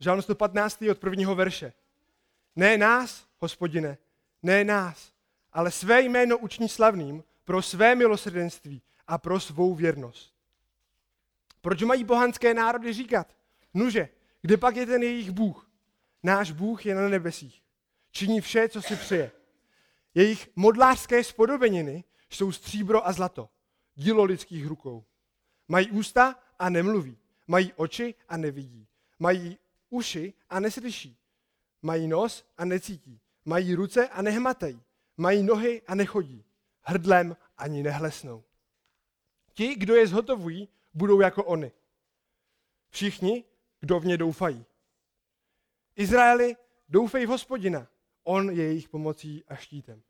[0.00, 0.82] žalm 115.
[0.90, 1.72] od prvního verše.
[2.56, 3.98] Ne nás, hospodine,
[4.42, 5.12] ne nás,
[5.52, 10.34] ale své jméno uční slavným pro své milosrdenství a pro svou věrnost.
[11.60, 13.36] Proč mají bohanské národy říkat?
[13.74, 14.08] Nuže,
[14.42, 15.70] kde pak je ten jejich Bůh?
[16.22, 17.62] Náš Bůh je na nebesích.
[18.10, 19.30] Činí vše, co si přeje.
[20.14, 23.48] Jejich modlářské spodobeniny jsou stříbro a zlato,
[23.94, 25.04] dílo lidských rukou.
[25.68, 27.18] Mají ústa a nemluví.
[27.46, 28.86] Mají oči a nevidí.
[29.18, 29.58] Mají
[29.90, 31.18] uši a neslyší.
[31.82, 33.20] Mají nos a necítí.
[33.44, 34.82] Mají ruce a nehmatají.
[35.16, 36.44] Mají nohy a nechodí.
[36.82, 38.44] Hrdlem ani nehlesnou.
[39.54, 41.72] Ti, kdo je zhotovují, budou jako oni.
[42.90, 43.44] Všichni,
[43.80, 44.64] kdo v ně doufají.
[45.96, 46.56] Izraeli,
[46.88, 47.88] doufej v hospodina.
[48.24, 50.02] On je jejich pomocí a štítem.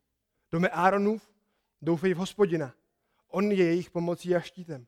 [0.51, 1.29] Dome Áronův,
[1.81, 2.73] doufej v hospodina.
[3.27, 4.87] On je jejich pomocí a štítem.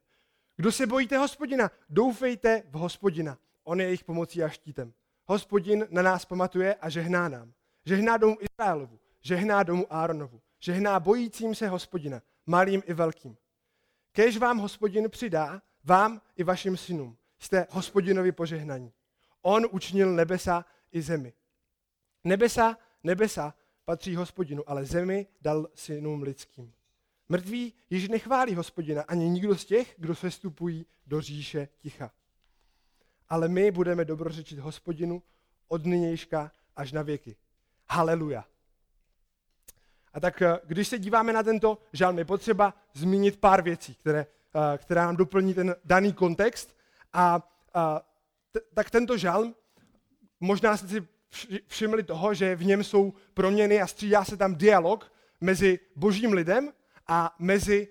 [0.56, 3.38] Kdo se bojíte hospodina, doufejte v hospodina.
[3.64, 4.94] On je jejich pomocí a štítem.
[5.26, 7.54] Hospodin na nás pamatuje a žehná nám.
[7.86, 13.38] Žehná domu Izraelovu, žehná domu Áronovu, žehná bojícím se hospodina, malým i velkým.
[14.12, 17.18] Kež vám hospodin přidá, vám i vašim synům.
[17.40, 18.92] Jste hospodinovi požehnaní.
[19.42, 21.34] On učinil nebesa i zemi.
[22.24, 23.54] Nebesa, nebesa
[23.86, 26.74] patří hospodinu, ale zemi dal synům lidským.
[27.30, 32.12] Mrtví již nechválí hospodina ani nikdo z těch, kdo se stupují do říše ticha.
[33.30, 35.24] Ale my budeme dobrořečit hospodinu
[35.68, 37.36] od nynějška až na věky.
[37.90, 38.46] Haleluja.
[40.14, 44.26] A tak eh, když se díváme na tento žalm, je potřeba zmínit pár věcí, které,
[44.56, 46.76] eh, které nám doplní ten daný kontext.
[47.14, 48.02] A, a
[48.52, 49.56] t- tak tento žalm,
[50.40, 51.08] možná jste si
[51.68, 56.74] všimli toho, že v něm jsou proměny a střídá se tam dialog mezi božím lidem
[57.08, 57.88] a mezi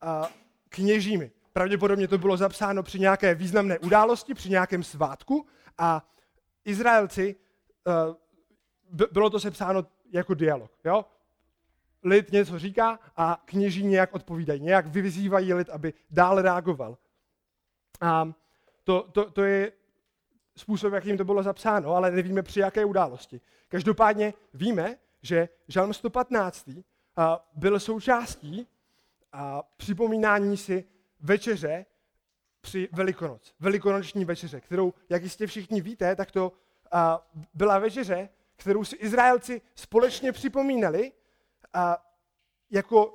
[0.00, 0.30] a,
[0.68, 1.30] kněžími.
[1.52, 5.46] Pravděpodobně to bylo zapsáno při nějaké významné události, při nějakém svátku
[5.78, 6.10] a
[6.64, 7.36] Izraelci,
[7.86, 10.72] uh, bylo to sepsáno jako dialog.
[10.84, 11.04] Jo?
[12.04, 16.98] Lid něco říká a kněží nějak odpovídají, nějak vyzývají lid, aby dál reagoval.
[18.00, 18.32] A
[18.84, 19.72] to, to, to je
[20.56, 23.40] způsob, jakým to bylo zapsáno, ale nevíme při jaké události.
[23.68, 26.70] Každopádně víme, že Žalm 115.
[27.54, 28.66] byl součástí
[29.76, 30.84] připomínání si
[31.20, 31.86] večeře
[32.60, 33.54] při Velikonoc.
[33.60, 36.52] Velikonoční večeře, kterou, jak jistě všichni víte, tak to
[37.54, 41.12] byla večeře, kterou si Izraelci společně připomínali
[42.70, 43.14] jako,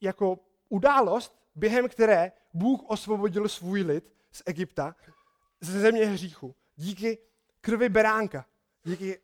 [0.00, 0.38] jako
[0.68, 4.96] událost, během které Bůh osvobodil svůj lid z Egypta,
[5.60, 7.18] ze země hříchu díky
[7.60, 8.46] krvi beránka,
[8.84, 9.20] díky,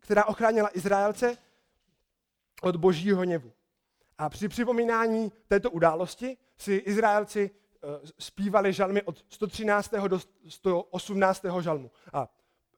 [0.00, 1.36] která ochránila Izraelce
[2.62, 3.52] od božího hněvu.
[4.18, 7.50] A při připomínání této události si Izraelci
[8.18, 9.90] zpívali žalmy od 113.
[10.08, 11.44] do 118.
[11.60, 11.90] žalmu.
[12.12, 12.28] A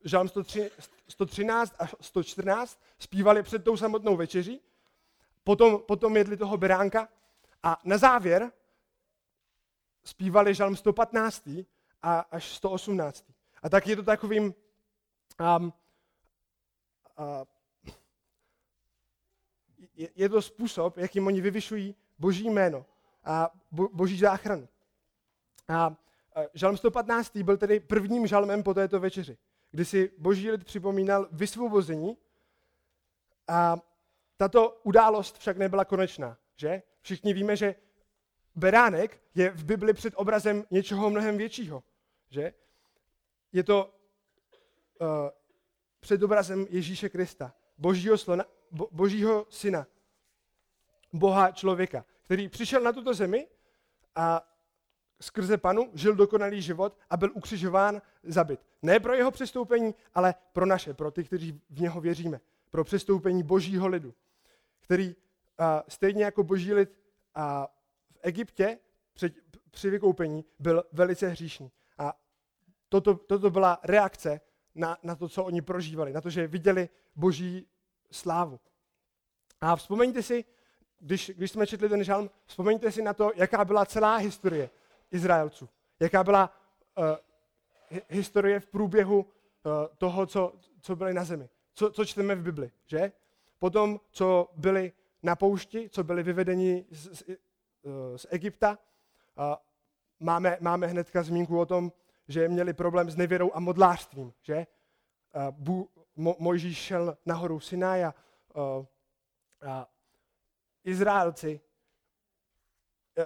[0.04, 0.28] žalm
[1.08, 4.60] 113 a 114 zpívali před tou samotnou večeří,
[5.44, 7.08] potom, potom jedli toho beránka
[7.62, 8.52] a na závěr
[10.04, 11.48] zpívali žalm 115.
[12.02, 13.26] a až 118.
[13.62, 14.54] A tak je to takovým
[15.40, 15.72] um,
[17.18, 17.44] uh,
[19.94, 22.86] je, je to způsob, jakým oni vyvyšují boží jméno
[23.24, 24.68] a bo, boží záchranu.
[25.68, 25.96] A
[26.54, 27.36] žalm 115.
[27.36, 29.38] byl tedy prvním žalmem po této večeři,
[29.70, 32.16] kdy si boží lid připomínal vysvobození
[33.48, 33.76] a
[34.36, 36.82] tato událost však nebyla konečná, že?
[37.00, 37.74] Všichni víme, že
[38.54, 41.82] beránek je v Bibli před obrazem něčeho mnohem většího,
[42.30, 42.52] že?
[43.52, 43.94] je to
[45.00, 45.08] uh,
[46.00, 49.86] před obrazem Ježíše Krista, božího, slona, bo, božího syna,
[51.12, 53.48] Boha člověka, který přišel na tuto zemi
[54.14, 54.51] a
[55.22, 58.60] skrze panu žil dokonalý život a byl ukřižován, zabit.
[58.82, 62.40] Ne pro jeho přestoupení, ale pro naše, pro ty, kteří v něho věříme.
[62.70, 64.14] Pro přestoupení božího lidu,
[64.80, 67.42] který uh, stejně jako boží lid uh,
[68.12, 68.78] v Egyptě
[69.12, 69.34] při,
[69.70, 71.70] při vykoupení byl velice hříšný
[72.92, 74.40] toto, toto byla reakce
[74.74, 77.66] na, na to, co oni prožívali, na to, že viděli boží
[78.10, 78.60] slávu.
[79.60, 80.44] A vzpomeňte si,
[80.98, 84.70] když, když jsme četli ten žalm, vzpomeňte si na to, jaká byla celá historie
[85.12, 85.68] Izraelců.
[86.00, 86.54] Jaká byla
[86.98, 87.04] uh,
[88.08, 89.26] historie v průběhu uh,
[89.98, 91.48] toho, co, co byli na zemi.
[91.74, 93.12] Co, co čteme v Bibli, že?
[93.58, 94.92] Potom, co byli
[95.22, 97.22] na poušti, co byli vyvedeni z, z,
[98.16, 98.78] z Egypta,
[99.38, 99.44] uh,
[100.20, 101.92] máme, máme hnedka zmínku o tom,
[102.28, 104.66] že měli problém s nevěrou a modlářstvím, že?
[105.50, 108.14] Bu, Mo, Mojžíš šel nahoru Sinaj a,
[109.66, 109.88] a
[110.84, 111.60] Izraelci,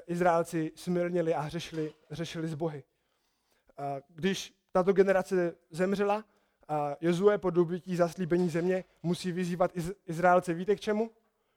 [0.06, 2.84] Izraelci smilnili a řešili, řešili z bohy.
[4.08, 6.24] Když tato generace zemřela,
[7.00, 9.72] Jozue po dobytí zaslíbení země musí vyzývat
[10.06, 11.10] Izraelce, víte k čemu?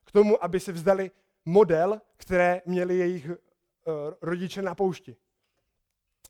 [0.04, 1.12] K tomu, aby se vzdali
[1.46, 3.32] model, které měli jejich
[4.22, 5.16] rodiče na poušti.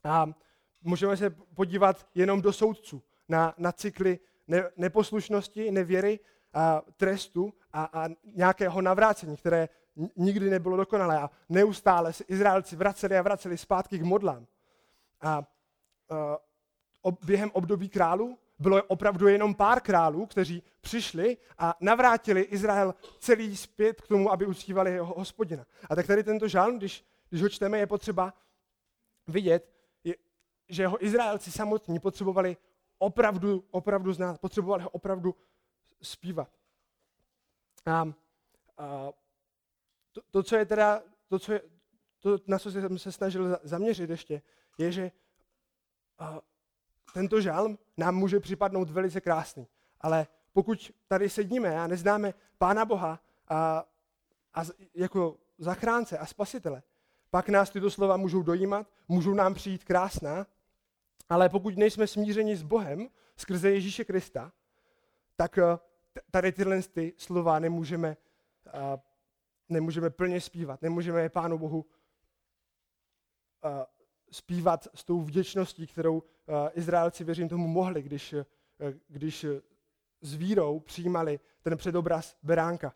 [0.03, 0.33] A
[0.81, 6.19] můžeme se podívat jenom do soudců, na, na cykly ne, neposlušnosti, nevěry,
[6.53, 9.69] a trestu a, a nějakého navrácení, které
[10.15, 11.19] nikdy nebylo dokonalé.
[11.19, 14.47] A neustále se Izraelci vraceli a vraceli zpátky k modlám.
[15.21, 15.43] A,
[17.01, 23.57] ob, během období králů bylo opravdu jenom pár králů, kteří přišli a navrátili Izrael celý
[23.57, 25.65] zpět k tomu, aby uctívali jeho hospodina.
[25.89, 28.33] A tak tady tento žálm, když, když ho čteme, je potřeba
[29.27, 29.73] vidět,
[30.03, 30.15] je,
[30.69, 32.57] že jeho Izraelci samotní potřebovali
[32.97, 35.35] opravdu, opravdu znát, potřebovali ho opravdu
[36.01, 36.49] zpívat.
[37.85, 37.91] A,
[38.77, 39.09] a
[40.11, 41.61] to, to, co je teda, to, co je,
[42.19, 44.41] to, na co jsem se snažil zaměřit ještě,
[44.77, 45.11] je, že
[46.19, 46.41] a,
[47.13, 49.67] tento žálm nám může připadnout velice krásný.
[50.01, 53.85] Ale pokud tady sedíme a neznáme Pána Boha a,
[54.53, 54.63] a
[54.95, 56.83] jako zachránce a spasitele,
[57.29, 60.47] pak nás tyto slova můžou dojímat, můžou nám přijít krásná,
[61.29, 64.51] ale pokud nejsme smířeni s Bohem skrze Ježíše Krista,
[65.35, 65.63] tak eh,
[66.31, 68.17] tady tyhle ty slova nemůžeme,
[68.65, 68.99] uh,
[69.69, 70.81] nemůžeme plně zpívat.
[70.81, 73.71] Nemůžeme Pánu Bohu uh,
[74.31, 76.23] zpívat s tou vděčností, kterou uh,
[76.73, 78.43] Izraelci, věřím tomu, mohli, když, uh,
[79.07, 79.45] když
[80.21, 82.95] s vírou přijímali ten předobraz beránka.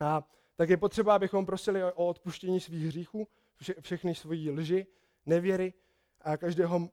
[0.00, 4.86] A tak je potřeba, abychom prosili o odpuštění svých hříchů, vše, všechny svojí lži,
[5.26, 5.74] nevěry
[6.20, 6.90] a každého,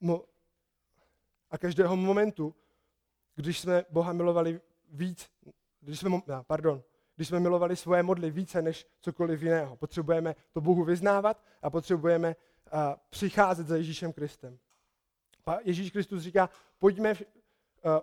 [0.00, 0.24] mo,
[1.50, 2.54] a každého momentu,
[3.34, 5.30] když jsme Boha milovali víc,
[5.80, 6.82] když jsme, pardon,
[7.20, 9.76] když jsme milovali svoje modly více než cokoliv jiného.
[9.76, 12.80] Potřebujeme to Bohu vyznávat a potřebujeme uh,
[13.10, 14.58] přicházet za Ježíšem Kristem.
[15.46, 17.18] A Ježíš Kristus říká, pojďme, uh,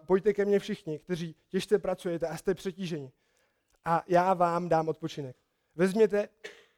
[0.06, 3.12] pojďte ke mně všichni, kteří těžce pracujete a jste přetíženi.
[3.86, 5.36] A já vám dám odpočinek.
[5.76, 6.30] Vezměte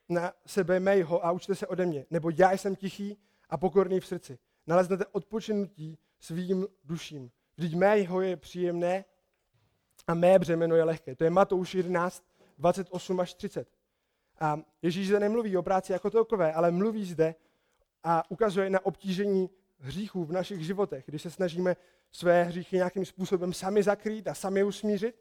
[0.09, 3.17] na sebe mého a učte se ode mě, nebo já jsem tichý
[3.49, 4.39] a pokorný v srdci.
[4.67, 7.31] Naleznete odpočinutí svým duším.
[7.57, 9.05] Vždyť jeho je příjemné
[10.07, 11.15] a mé břemeno je lehké.
[11.15, 12.28] To je Matouš 11,
[12.59, 13.67] 28 až 30.
[14.39, 17.35] A Ježíš zde nemluví o práci jako takové, ale mluví zde
[18.03, 21.75] a ukazuje na obtížení hříchů v našich životech, když se snažíme
[22.11, 25.15] své hříchy nějakým způsobem sami zakrýt a sami usmířit,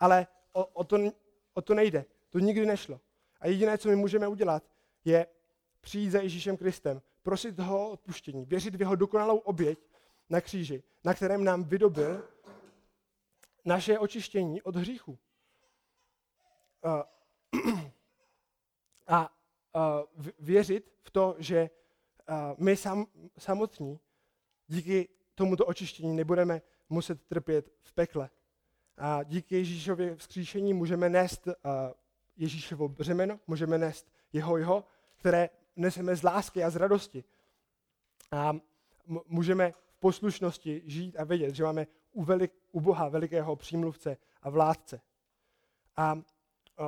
[0.00, 0.98] ale o, o, to,
[1.54, 2.04] o to nejde.
[2.30, 3.00] To nikdy nešlo.
[3.40, 4.62] A jediné, co my můžeme udělat,
[5.04, 5.26] je
[5.80, 9.78] přijít za Ježíšem Kristem, prosit ho odpuštění, věřit v jeho dokonalou oběť
[10.30, 12.28] na kříži, na kterém nám vydobil
[13.64, 15.18] naše očištění od hříchu.
[19.06, 19.30] A
[20.38, 21.70] věřit v to, že
[22.58, 23.06] my sam,
[23.38, 24.00] samotní
[24.66, 28.30] díky tomuto očištění nebudeme muset trpět v pekle.
[28.98, 31.48] A díky Ježíšově vzkříšení můžeme nést
[32.36, 34.84] Ježíšovo břemeno, můžeme nést jeho jeho,
[35.16, 37.24] které neseme z lásky a z radosti.
[38.30, 38.56] A
[39.26, 45.00] můžeme poslušnosti žít a vědět, že máme u, velik, u Boha velikého přímluvce a vládce.
[45.96, 46.22] A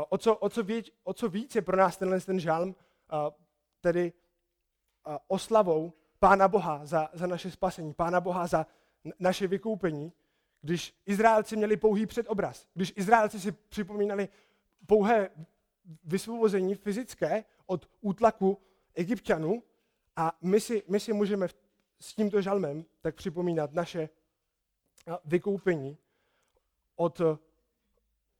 [0.08, 2.74] o co, o, co víc, o co víc je pro nás tenhle ten žálm,
[3.80, 4.12] tedy
[5.28, 8.66] oslavou Pána Boha za, za naše spasení, Pána Boha za
[9.18, 10.12] naše vykoupení,
[10.60, 14.28] když Izraelci měli pouhý předobraz, když Izraelci si připomínali
[14.86, 15.30] pouhé
[16.04, 18.58] vysvobození fyzické od útlaku
[18.94, 19.62] egyptianů
[20.16, 21.48] a my si, my si můžeme
[22.00, 24.08] s tímto žalmem tak připomínat naše
[25.24, 25.98] vykoupení
[26.96, 27.20] od,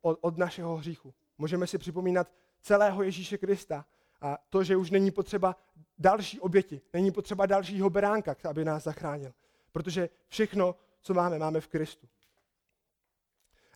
[0.00, 1.14] od, od našeho hříchu.
[1.40, 3.86] Můžeme si připomínat celého Ježíše Krista
[4.20, 5.56] a to, že už není potřeba
[5.98, 9.32] další oběti, není potřeba dalšího beránka, aby nás zachránil.
[9.72, 12.08] Protože všechno, co máme, máme v Kristu.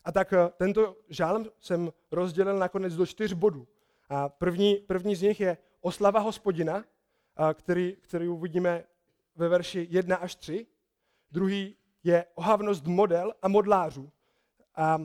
[0.03, 3.67] A tak eh, tento žálm jsem rozdělil nakonec do čtyř bodů.
[4.09, 6.85] A první, první z nich je oslava hospodina,
[7.53, 8.83] který, který uvidíme
[9.35, 10.67] ve verši 1 až 3.
[11.31, 14.11] Druhý je ohavnost model a modlářů.
[14.75, 15.01] A,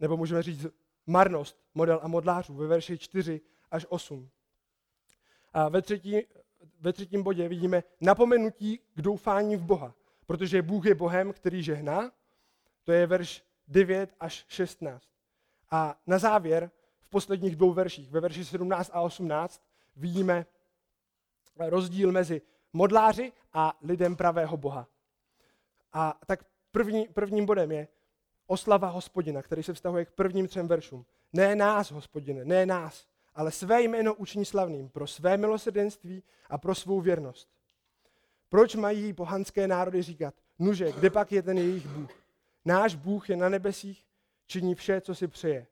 [0.00, 0.66] nebo můžeme říct
[1.06, 3.40] marnost model a modlářů ve verši 4
[3.70, 4.28] až 8.
[5.52, 6.16] A ve, třetí,
[6.80, 9.94] ve třetím bodě vidíme napomenutí k doufání v Boha,
[10.26, 12.12] protože Bůh je Bohem, který žehná.
[12.84, 15.08] To je verš 9 až 16.
[15.70, 19.62] A na závěr, v posledních dvou verších, ve verši 17 a 18,
[19.96, 20.46] vidíme
[21.58, 22.42] rozdíl mezi
[22.72, 24.88] modláři a lidem pravého Boha.
[25.92, 27.88] A tak první, prvním bodem je
[28.46, 31.04] oslava hospodina, který se vztahuje k prvním třem veršům.
[31.32, 36.74] Ne nás, hospodine, ne nás, ale své jméno učiní slavným pro své milosrdenství a pro
[36.74, 37.48] svou věrnost.
[38.48, 42.10] Proč mají pohanské národy říkat, Nuže, kde pak je ten jejich Bůh?
[42.64, 44.04] Náš Bůh je na nebesích,
[44.46, 45.66] činí vše, co si přeje.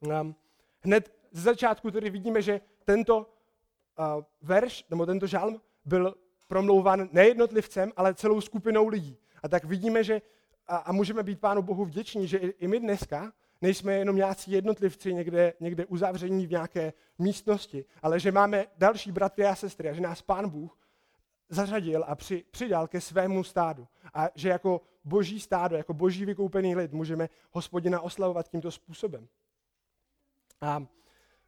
[0.00, 0.34] Um,
[0.80, 6.14] hned z začátku tedy vidíme, že tento uh, verš, nebo tento žalm byl
[6.48, 9.18] promlouvan nejednotlivcem, ale celou skupinou lidí.
[9.42, 10.22] A tak vidíme, že
[10.72, 14.50] a, a můžeme být Pánu Bohu vděční, že i, i my dneska nejsme jenom nějací
[14.50, 19.92] jednotlivci někde, někde uzavření v nějaké místnosti, ale že máme další bratry a sestry a
[19.92, 20.78] že nás Pán Bůh
[21.48, 23.88] zařadil a při, přidal ke svému stádu.
[24.14, 29.28] A že jako boží stádo, jako boží vykoupený lid můžeme hospodina oslavovat tímto způsobem.
[30.60, 30.86] A,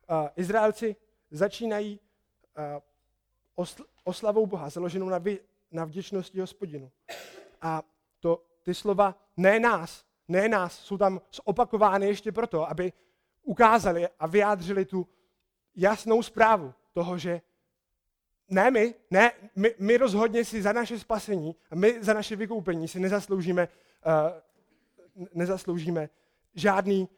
[0.08, 0.96] a Izraelci
[1.30, 2.00] začínají
[2.56, 2.80] a,
[3.54, 5.38] osl, oslavou Boha, založenou na, vy,
[5.70, 6.90] na vděčnosti hospodinu.
[7.60, 7.82] A
[8.64, 12.92] ty slova ne nás, ne nás, jsou tam zopakovány ještě proto, aby
[13.42, 15.08] ukázali a vyjádřili tu
[15.76, 17.40] jasnou zprávu toho, že
[18.48, 22.88] ne my, ne, my, my rozhodně si za naše spasení a my za naše vykoupení
[22.88, 23.68] si nezasloužíme,
[24.06, 26.08] uh, nezasloužíme
[26.54, 27.08] žádný,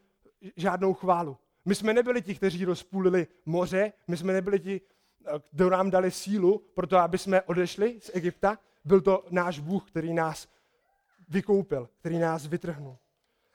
[0.56, 1.36] žádnou chválu.
[1.64, 4.80] My jsme nebyli ti, kteří rozpůlili moře, my jsme nebyli ti,
[5.26, 8.58] eh, kdo nám dali sílu pro to, aby jsme odešli z Egypta.
[8.84, 10.48] Byl to náš Bůh, který nás
[11.28, 12.98] vykoupil, který nás vytrhnul.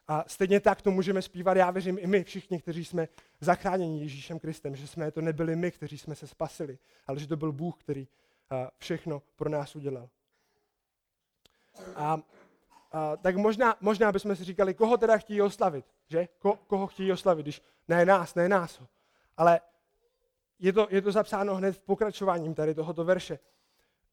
[0.07, 3.07] A stejně tak to můžeme zpívat, já věřím, i my všichni, kteří jsme
[3.39, 7.37] zachráněni Ježíšem Kristem, že jsme to nebyli my, kteří jsme se spasili, ale že to
[7.37, 8.07] byl Bůh, který
[8.77, 10.09] všechno pro nás udělal.
[11.95, 12.19] A,
[12.91, 16.27] a tak možná, možná bychom si říkali, koho teda chtějí oslavit, že?
[16.39, 18.81] Ko, koho chtějí oslavit, když ne nás, ne nás.
[19.37, 19.61] Ale
[20.59, 23.39] je to, je to zapsáno hned v pokračováním tady tohoto verše.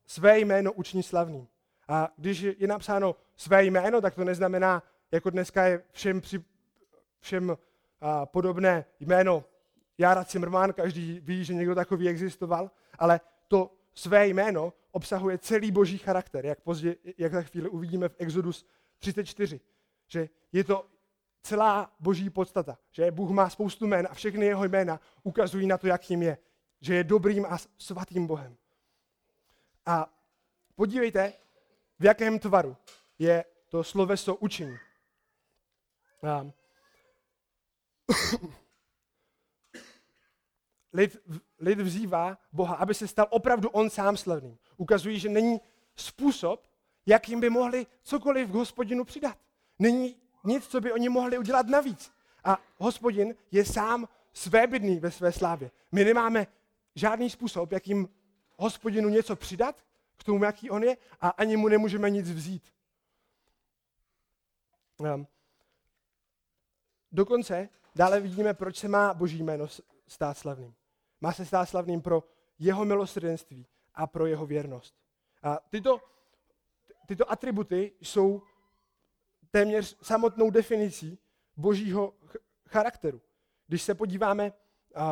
[0.06, 1.48] Své jméno uční slavným.
[1.88, 6.44] A když je napsáno své jméno, tak to neznamená, jako dneska je všem, při,
[7.20, 7.56] všem
[8.00, 9.44] a, podobné jméno
[9.98, 15.98] Jara Zimmerman, každý ví, že někdo takový existoval, ale to své jméno obsahuje celý boží
[15.98, 18.66] charakter, jak, pozdě, jak za chvíli uvidíme v Exodus
[18.98, 19.60] 34.
[20.06, 20.86] Že je to
[21.42, 25.86] celá boží podstata, že Bůh má spoustu jmén a všechny jeho jména ukazují na to,
[25.86, 26.38] jakým je.
[26.80, 28.56] Že je dobrým a svatým Bohem.
[29.86, 30.14] A
[30.74, 31.32] podívejte,
[31.98, 32.76] v jakém tvaru
[33.18, 34.76] je to sloveso učení.
[40.92, 41.16] Lid,
[41.58, 44.58] lid vzývá Boha, aby se stal opravdu on sám slavným.
[44.76, 45.60] Ukazují, že není
[45.96, 46.66] způsob,
[47.06, 49.38] jakým by mohli cokoliv k hospodinu přidat.
[49.78, 52.12] Není nic, co by oni mohli udělat navíc.
[52.44, 55.70] A hospodin je sám svébydný ve své slávě.
[55.92, 56.46] My nemáme
[56.94, 58.08] žádný způsob, jakým
[58.56, 59.84] hospodinu něco přidat
[60.18, 62.72] k tomu, jaký on je, a ani mu nemůžeme nic vzít.
[64.96, 65.26] Um,
[67.12, 69.66] Dokonce dále vidíme, proč se má boží jméno
[70.08, 70.74] stát slavným.
[71.20, 72.24] Má se stát slavným pro
[72.58, 74.94] jeho milosrdenství a pro jeho věrnost.
[75.42, 76.00] A tyto,
[77.06, 78.42] tyto atributy jsou
[79.50, 81.18] téměř samotnou definicí
[81.56, 82.14] božího
[82.66, 83.20] charakteru.
[83.66, 84.52] Když se podíváme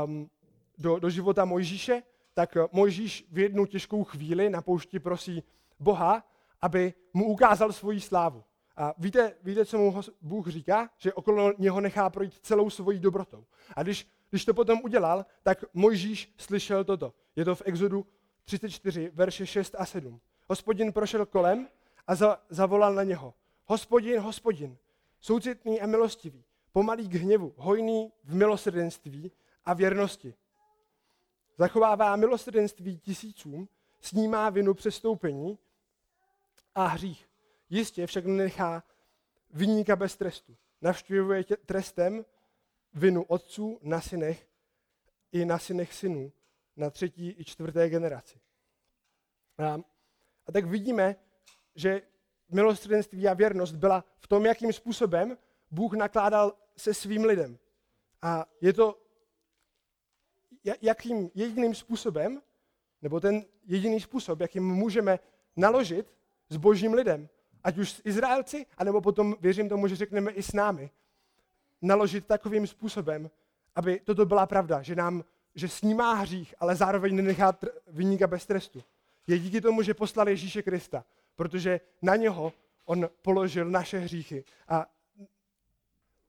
[0.04, 0.30] um,
[0.78, 2.02] do, do života Mojžíše,
[2.36, 5.42] tak Mojžíš v jednu těžkou chvíli na poušti prosí
[5.80, 6.28] Boha,
[6.62, 8.44] aby mu ukázal svoji slávu.
[8.76, 10.90] A víte, víte, co mu Bůh říká?
[10.96, 13.44] Že okolo něho nechá projít celou svojí dobrotou.
[13.76, 17.14] A když, když to potom udělal, tak Mojžíš slyšel toto.
[17.36, 18.06] Je to v Exodu
[18.44, 20.20] 34, verše 6 a 7.
[20.48, 21.68] Hospodin prošel kolem
[22.06, 23.34] a za, zavolal na něho.
[23.66, 24.76] Hospodin, hospodin,
[25.20, 29.32] soucitný a milostivý, pomalý k hněvu, hojný v milosrdenství
[29.64, 30.34] a věrnosti.
[31.58, 33.68] Zachovává milosrdenství tisícům,
[34.00, 35.58] snímá vinu přestoupení
[36.74, 37.28] a hřích
[37.70, 38.82] Jistě však nechá
[39.50, 40.56] vyníka bez trestu.
[40.82, 42.24] Navštěvuje trestem
[42.94, 44.48] vinu otců na synech
[45.32, 46.32] i na synech synů
[46.76, 48.40] na třetí i čtvrté generaci.
[49.58, 49.80] A,
[50.46, 51.16] a tak vidíme,
[51.74, 52.02] že
[52.48, 55.38] milostředenství a věrnost byla v tom, jakým způsobem
[55.70, 57.58] Bůh nakládal se svým lidem.
[58.22, 59.05] A je to
[60.82, 62.42] jakým jediným způsobem,
[63.02, 65.18] nebo ten jediný způsob, jakým můžeme
[65.56, 66.14] naložit
[66.48, 67.28] s božím lidem,
[67.64, 70.90] ať už s Izraelci, anebo potom věřím tomu, že řekneme i s námi,
[71.82, 73.30] naložit takovým způsobem,
[73.74, 75.24] aby toto byla pravda, že nám
[75.56, 78.84] že snímá hřích, ale zároveň nenechá vyníka bez trestu.
[79.26, 81.04] Je díky tomu, že poslal Ježíše Krista,
[81.36, 82.52] protože na něho
[82.84, 84.86] on položil naše hříchy a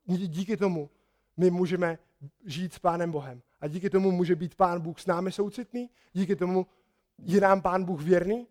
[0.06, 0.90] díky tomu
[1.38, 2.00] my můžeme
[2.46, 3.42] žít s Pánem Bohem.
[3.60, 6.68] A díky tomu může být Pán Bůh s námi soucitný, díky tomu
[7.18, 8.48] je nám Pán Bůh věrný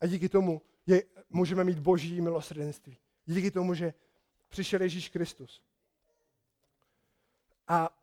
[0.00, 2.98] a díky tomu je, můžeme mít boží milosrdenství.
[3.26, 3.94] Díky tomu, že
[4.48, 5.62] přišel Ježíš Kristus.
[7.68, 7.98] A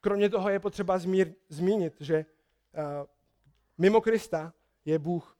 [0.00, 2.26] kromě toho je potřeba zmír, zmínit, že
[2.72, 2.82] uh,
[3.78, 4.54] mimo Krista
[4.84, 5.36] je Bůh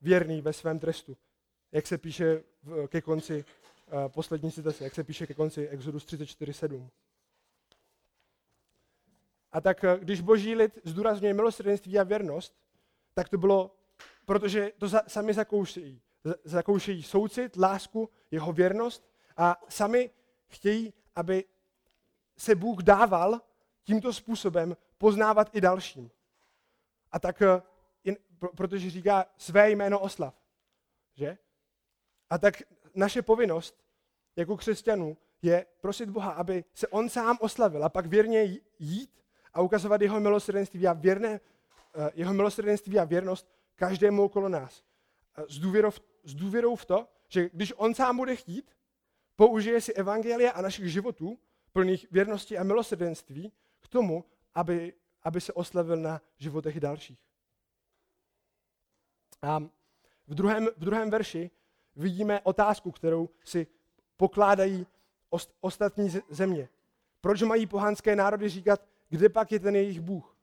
[0.00, 1.16] věrný ve svém trestu.
[1.72, 2.42] Jak se píše
[2.88, 6.88] ke konci uh, poslední citace, jak se píše ke konci Exodus 34.7.
[9.52, 12.54] A tak uh, když boží lid zdůrazňuje milosrdenství a věrnost,
[13.14, 13.76] tak to bylo,
[14.24, 16.02] protože to za, sami zakoušejí.
[16.44, 20.10] Zakoušejí soucit, lásku, jeho věrnost a sami
[20.48, 21.44] chtějí, aby
[22.36, 23.40] se Bůh dával
[23.84, 26.10] tímto způsobem poznávat i dalším.
[27.12, 27.42] A tak,
[28.04, 28.16] in,
[28.56, 30.34] protože říká své jméno oslav.
[31.14, 31.38] Že?
[32.30, 32.62] A tak
[32.94, 33.84] naše povinnost
[34.36, 39.18] jako křesťanů je prosit Boha, aby se on sám oslavil a pak věrně jít
[39.58, 41.40] a ukazovat jeho milosrdenství a, věrné,
[41.94, 44.82] eh, jeho milosrdenství a věrnost každému okolo nás.
[45.48, 45.90] S důvěrou,
[46.24, 48.76] s důvěrou v to, že když on sám bude chtít,
[49.36, 51.38] použije si evangelia a našich životů
[51.72, 54.24] plných věrnosti a milosrdenství k tomu,
[54.54, 57.18] aby, aby se oslavil na životech dalších.
[59.42, 59.60] A
[60.26, 61.50] v druhém, v druhém verši
[61.96, 63.66] vidíme otázku, kterou si
[64.16, 64.86] pokládají
[65.30, 66.68] ost, ostatní země.
[67.20, 70.36] Proč mají pohanské národy říkat, kde pak je ten jejich Bůh?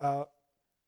[0.00, 0.26] A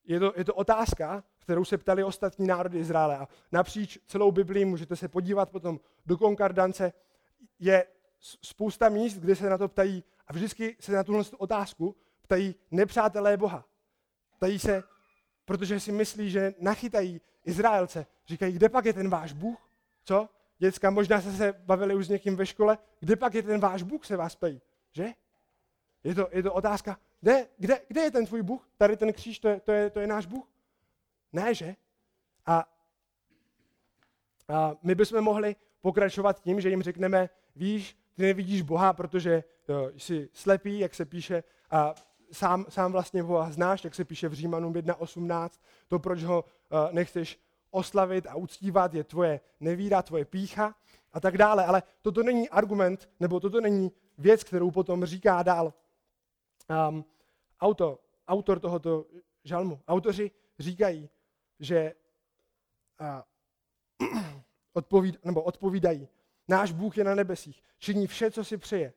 [0.03, 3.17] je, to, je to otázka, kterou se ptali ostatní národy Izraele.
[3.17, 6.93] A napříč celou Biblii můžete se podívat potom do konkardance.
[7.59, 7.85] Je
[8.19, 13.37] spousta míst, kde se na to ptají a vždycky se na tuhle otázku ptají nepřátelé
[13.37, 13.65] Boha.
[14.37, 14.83] Ptají se,
[15.45, 18.05] protože si myslí, že nachytají Izraelce.
[18.27, 19.69] Říkají, kde pak je ten váš Bůh?
[20.03, 20.29] Co?
[20.59, 22.77] Děcka, možná jste se bavili už s někým ve škole.
[22.99, 24.61] Kde pak je ten váš Bůh, se vás ptají.
[24.91, 25.13] Že?
[26.03, 28.69] Je to, je to otázka, kde, kde, kde je ten tvůj Bůh?
[28.77, 30.47] Tady ten kříž, to je, to je, to je náš Bůh?
[31.33, 31.75] Ne, že?
[32.45, 32.65] A,
[34.47, 39.91] a my bychom mohli pokračovat tím, že jim řekneme, víš, ty nevidíš Boha, protože jo,
[39.97, 41.95] jsi slepý, jak se píše, a
[42.31, 45.49] sám, sám vlastně Boha znáš, jak se píše v Římanům 1.18,
[45.87, 47.39] to, proč ho uh, nechceš
[47.71, 50.75] oslavit a uctívat, je tvoje nevíra, tvoje pícha
[51.13, 51.65] a tak dále.
[51.65, 55.73] Ale toto není argument, nebo toto není věc, kterou potom říká dál
[56.69, 57.05] um,
[57.61, 59.05] auto, autor tohoto
[59.43, 59.81] žalmu.
[59.87, 61.09] Autoři říkají,
[61.59, 61.95] že
[64.01, 64.21] uh,
[64.73, 66.07] odpovíd, nebo odpovídají,
[66.47, 68.93] náš Bůh je na nebesích, činí vše, co si přeje.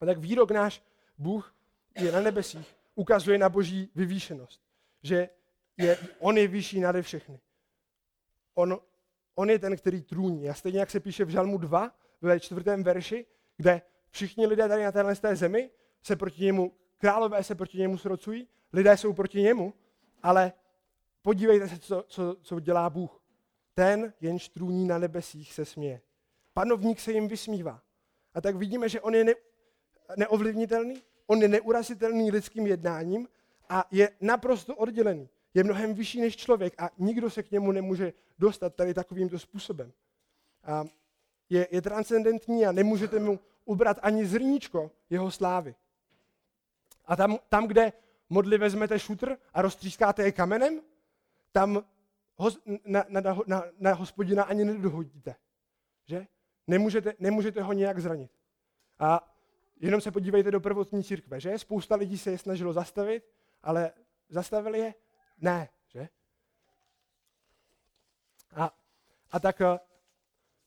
[0.00, 0.82] A tak výrok náš
[1.18, 1.54] Bůh
[1.98, 4.62] je na nebesích, ukazuje na boží vyvýšenost.
[5.02, 5.28] Že
[5.76, 7.40] je, on je vyšší nade všechny.
[8.54, 8.78] On,
[9.34, 10.50] on je ten, který trůní.
[10.50, 14.84] A stejně jak se píše v Žalmu 2, ve čtvrtém verši, kde všichni lidé tady
[14.84, 15.70] na téhle té zemi
[16.02, 19.74] se proti němu, králové se proti němu srocují, lidé jsou proti němu,
[20.22, 20.52] ale
[21.22, 23.22] podívejte se, co, co, co dělá Bůh.
[23.74, 26.00] Ten, jenž trůní na nebesích, se směje.
[26.52, 27.82] Panovník se jim vysmívá.
[28.34, 29.32] A tak vidíme, že on je ne,
[30.16, 33.28] neovlivnitelný, on je neurazitelný lidským jednáním
[33.68, 35.28] a je naprosto oddělený.
[35.54, 39.92] Je mnohem vyšší než člověk a nikdo se k němu nemůže dostat tady takovýmto způsobem.
[40.64, 40.84] A
[41.50, 45.74] je, je transcendentní a nemůžete mu ubrat ani zrníčko jeho slávy.
[47.08, 47.92] A tam, tam kde
[48.28, 50.80] modli vezmete šutr a roztřískáte je kamenem,
[51.52, 51.84] tam
[52.36, 52.50] ho,
[52.84, 55.34] na, na, na, na hospodina ani nedohodíte.
[56.06, 56.26] Že?
[56.66, 58.30] Nemůžete, nemůžete ho nějak zranit.
[58.98, 59.34] A
[59.80, 61.58] jenom se podívejte do prvotní církve, že?
[61.58, 63.24] Spousta lidí se je snažilo zastavit,
[63.62, 63.92] ale
[64.28, 64.94] zastavili je?
[65.40, 66.08] Ne, že?
[68.56, 68.74] A,
[69.30, 69.78] a tak eh,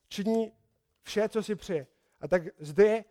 [0.07, 0.51] činí
[1.03, 1.87] vše, co si přeje.
[2.21, 3.05] A tak zde je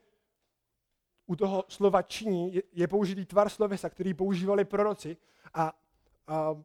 [1.31, 5.17] u toho slova činí je, použitý tvar slovesa, který používali proroci
[5.55, 5.73] a,
[6.27, 6.57] a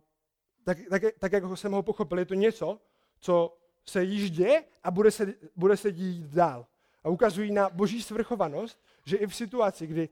[0.64, 2.80] tak, tak, tak, jak jsem ho pochopil, je to něco,
[3.20, 6.66] co se již děje a bude se, bude se dít dál.
[7.04, 10.10] A ukazují na boží svrchovanost, že i v situaci, kdy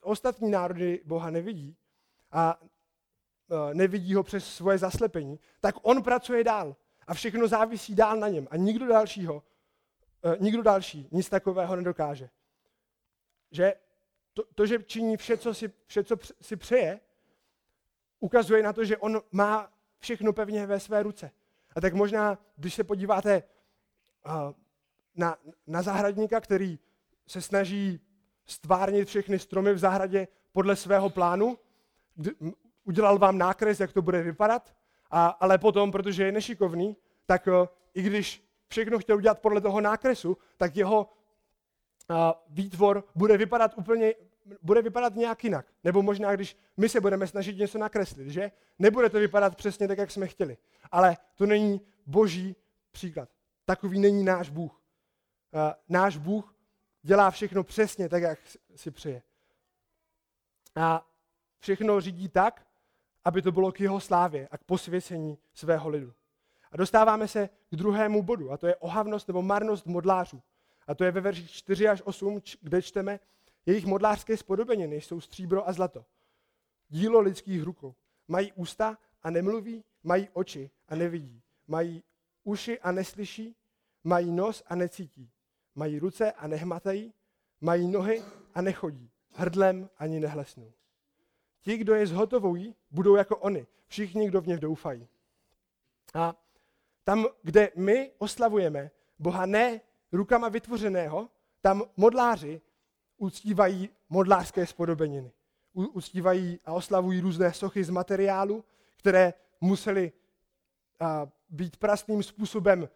[0.00, 1.76] ostatní národy Boha nevidí
[2.32, 2.60] a
[3.70, 8.28] e, nevidí ho přes svoje zaslepení, tak on pracuje dál a všechno závisí dál na
[8.28, 9.42] něm a nikdo dalšího,
[10.22, 12.30] e, nikdo další nic takového nedokáže.
[13.52, 13.74] Že
[14.32, 17.00] to, to že činí vše co, si, vše, co si přeje,
[18.20, 21.30] ukazuje na to, že on má všechno pevně ve své ruce.
[21.76, 23.42] A tak možná, když se podíváte
[25.14, 25.36] na,
[25.66, 26.78] na zahradníka, který
[27.26, 28.00] se snaží
[28.46, 31.58] stvárnit všechny stromy v zahradě podle svého plánu,
[32.84, 34.74] udělal vám nákres, jak to bude vypadat,
[35.10, 37.48] a, ale potom, protože je nešikovný, tak
[37.94, 41.12] i když všechno chtěl udělat podle toho nákresu, tak jeho
[42.48, 44.14] výtvor bude vypadat úplně
[44.62, 45.66] bude vypadat nějak jinak.
[45.84, 48.50] Nebo možná, když my se budeme snažit něco nakreslit, že?
[48.78, 50.56] Nebude to vypadat přesně tak, jak jsme chtěli.
[50.90, 52.56] Ale to není boží
[52.90, 53.28] příklad.
[53.64, 54.80] Takový není náš Bůh.
[55.88, 56.54] Náš Bůh
[57.02, 58.38] dělá všechno přesně tak, jak
[58.76, 59.22] si přeje.
[60.76, 61.06] A
[61.58, 62.66] všechno řídí tak,
[63.24, 66.12] aby to bylo k jeho slávě a k posvěcení svého lidu.
[66.72, 70.42] A dostáváme se k druhému bodu, a to je ohavnost nebo marnost modlářů.
[70.86, 73.20] A to je ve verších 4 až 8, kde čteme,
[73.66, 76.04] jejich modlářské spodobeniny jsou stříbro a zlato.
[76.88, 77.94] Dílo lidských rukou.
[78.28, 81.42] Mají ústa a nemluví, mají oči a nevidí.
[81.66, 82.02] Mají
[82.44, 83.56] uši a neslyší,
[84.04, 85.30] mají nos a necítí.
[85.74, 87.14] Mají ruce a nehmatají,
[87.60, 88.22] mají nohy
[88.54, 89.10] a nechodí.
[89.30, 90.72] Hrdlem ani nehlesnou.
[91.62, 93.66] Ti, kdo je zhotovují, budou jako oni.
[93.86, 95.08] Všichni, kdo v ně doufají.
[96.14, 96.34] A
[97.04, 99.80] tam, kde my oslavujeme Boha ne
[100.12, 101.28] rukama vytvořeného,
[101.60, 102.60] tam modláři
[103.16, 105.32] uctívají modlářské spodobeniny.
[105.72, 108.64] Uctívají a oslavují různé sochy z materiálu,
[108.96, 110.12] které musely
[111.48, 112.88] být prastným způsobem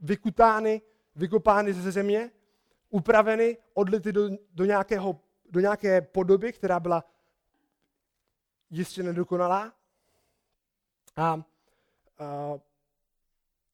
[0.00, 0.82] vykutány,
[1.16, 2.30] vykopány ze země,
[2.90, 7.04] upraveny, odlity do, do, nějakého, do nějaké podoby, která byla
[8.70, 9.72] jistě nedokonalá.
[11.16, 11.42] A, a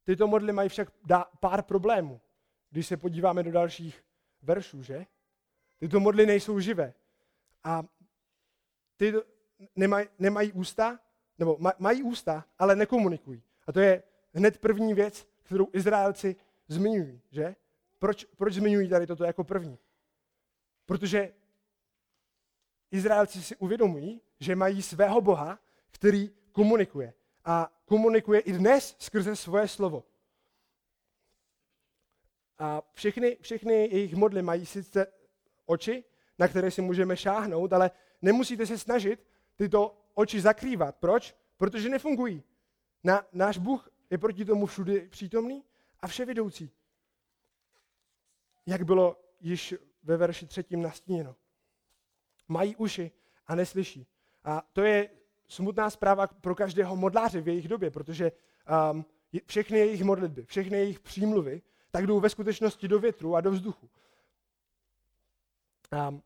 [0.05, 0.93] tyto modly mají však
[1.41, 2.21] pár problémů,
[2.71, 4.05] když se podíváme do dalších
[4.43, 5.07] veršů, že?
[5.79, 6.95] Tyto modly nejsou živé.
[7.65, 7.83] A
[8.97, 9.15] ty
[9.77, 11.01] nemají, nemají ústa,
[11.39, 13.43] nebo mají ústa, ale nekomunikují.
[13.67, 14.03] A to je
[14.35, 16.37] hned první věc, kterou Izraelci
[16.69, 17.57] zmiňují, že?
[17.99, 19.79] Proč, proč zmiňují tady toto jako první?
[20.87, 21.35] Protože
[22.91, 25.59] Izraelci si uvědomují, že mají svého Boha,
[25.91, 27.15] který komunikuje.
[27.45, 30.05] A komunikuje i dnes skrze svoje slovo.
[32.59, 35.07] A všechny, všechny jejich modly mají sice
[35.67, 36.05] oči,
[36.39, 37.91] na které si můžeme šáhnout, ale
[38.23, 40.97] nemusíte se snažit tyto oči zakrývat.
[40.97, 41.37] Proč?
[41.57, 42.43] Protože nefungují.
[43.05, 45.65] Na, náš Bůh je proti tomu všude přítomný
[46.01, 46.71] a vševidoucí.
[48.67, 51.37] Jak bylo již ve verši třetím nastíněno.
[52.49, 53.11] Mají uši
[53.47, 54.07] a neslyší.
[54.45, 55.11] A to je
[55.49, 58.33] smutná zpráva pro každého modláře v jejich době, protože
[58.93, 59.05] um,
[59.47, 63.91] všechny jejich modlitby, všechny jejich přímluvy, tak jdou ve skutečnosti do větru a do vzduchu.
[66.09, 66.23] Um,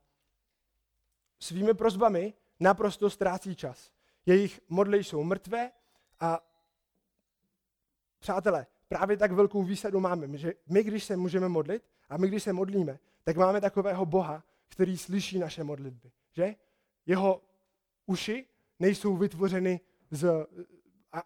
[1.38, 3.92] svými prozbami naprosto ztrácí čas.
[4.26, 5.72] Jejich modly jsou mrtvé
[6.20, 6.40] a
[8.18, 12.42] přátelé, právě tak velkou výsadu máme, že my, když se můžeme modlit a my, když
[12.42, 16.12] se modlíme, tak máme takového Boha, který slyší naše modlitby.
[16.32, 16.54] Že?
[17.06, 17.42] Jeho
[18.06, 18.46] uši
[18.78, 20.46] nejsou vytvořeny z...
[21.12, 21.22] A,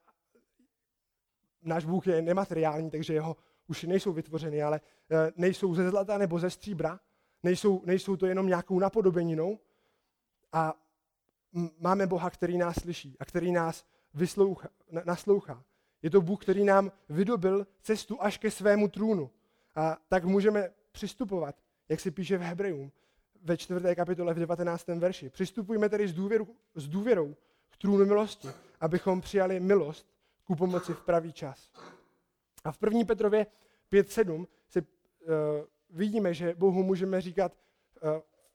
[1.63, 6.39] náš Bůh je nemateriální, takže jeho uši nejsou vytvořeny, ale e, nejsou ze zlata nebo
[6.39, 7.01] ze stříbra,
[7.43, 9.59] nejsou, nejsou to jenom nějakou napodobeninou.
[10.53, 10.75] A
[11.79, 14.69] máme Boha, který nás slyší a který nás vysloucha,
[15.05, 15.65] naslouchá.
[16.03, 19.31] Je to Bůh, který nám vydobil cestu až ke svému trůnu.
[19.75, 21.55] A tak můžeme přistupovat,
[21.89, 22.93] jak se píše v Hebrejům,
[23.43, 24.87] ve čtvrté kapitole v 19.
[24.87, 25.31] verši.
[25.31, 27.37] Přistupujme tedy s, důvěru, s důvěrou
[27.69, 28.49] k trůnu milosti,
[28.81, 30.07] abychom přijali milost
[30.45, 31.71] ku pomoci v pravý čas.
[32.67, 33.05] A v 1.
[33.05, 33.47] Petrově
[33.93, 34.87] 5.7 se uh,
[35.91, 37.53] vidíme, že Bohu můžeme říkat
[38.03, 38.11] uh,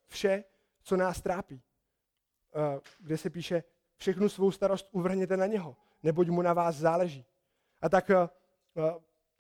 [0.08, 0.44] vše,
[0.84, 1.56] co nás trápí.
[1.56, 3.64] Uh, kde se píše,
[3.98, 7.26] všechnu svou starost uvrhněte na něho, neboť mu na vás záleží.
[7.82, 8.16] A tak uh,
[8.84, 8.92] uh,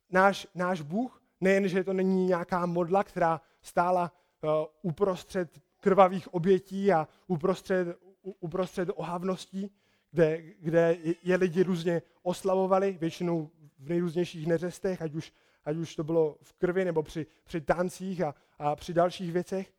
[0.10, 4.50] náš, náš Bůh, nejen, že to není nějaká modla, která stála uh,
[4.82, 9.72] uprostřed krvavých obětí a uprostřed, uprostřed ohavností,
[10.12, 13.50] kde, kde je lidi různě oslavovali, většinou
[13.82, 18.22] v nejrůznějších neřestech, ať už, ať už to bylo v krvi nebo při, při tancích
[18.22, 19.74] a, a při dalších věcech.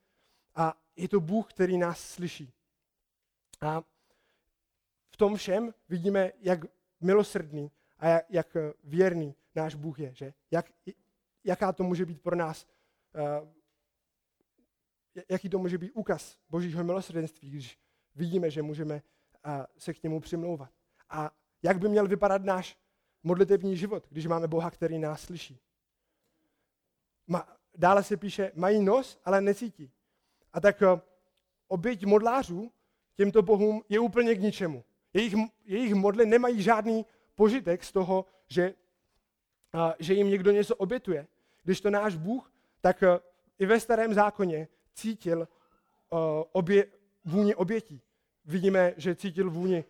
[0.54, 2.52] A je to Bůh, který nás slyší.
[3.60, 3.82] A
[5.10, 6.60] v tom všem vidíme, jak
[7.00, 10.14] milosrdný a jak, jak věrný náš Bůh je.
[10.14, 10.34] Že?
[10.50, 10.66] Jak,
[11.44, 12.66] jaká to může být pro nás,
[13.14, 13.48] uh,
[15.30, 17.78] jaký to může být úkaz Božího milosrdenství, když
[18.14, 20.70] vidíme, že můžeme uh, se k němu přimlouvat.
[21.08, 21.30] A
[21.62, 22.81] jak by měl vypadat náš
[23.22, 25.60] modlitevní život, když máme Boha, který nás slyší.
[27.26, 29.90] Ma, dále se píše, mají nos, ale necítí.
[30.52, 31.00] A tak uh,
[31.68, 32.72] oběť modlářů
[33.16, 34.84] těmto bohům je úplně k ničemu.
[35.14, 38.74] Jejich, jejich modly nemají žádný požitek z toho, že,
[39.72, 41.26] a, že jim někdo něco obětuje.
[41.62, 43.20] Když to náš Bůh, tak a,
[43.58, 46.16] i ve starém zákoně cítil a,
[46.52, 46.86] obě,
[47.24, 48.00] vůni obětí.
[48.44, 49.84] Vidíme, že cítil vůni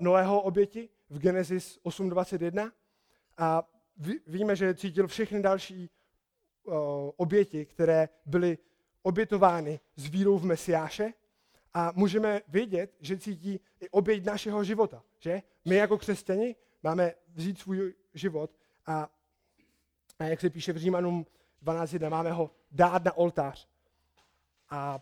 [0.00, 2.72] Noého oběti v Genesis 8.21
[3.38, 3.68] a
[4.26, 5.90] víme, že cítil všechny další
[7.16, 8.58] oběti, které byly
[9.02, 11.12] obětovány s vírou v Mesiáše
[11.74, 15.02] a můžeme vědět, že cítí i oběť našeho života.
[15.18, 15.42] Že?
[15.64, 18.50] My jako křesťani máme vzít svůj život
[18.86, 19.08] a,
[20.18, 21.26] a jak se píše v Římanům
[21.64, 23.68] 12.1, máme ho dát na oltář.
[24.70, 25.00] A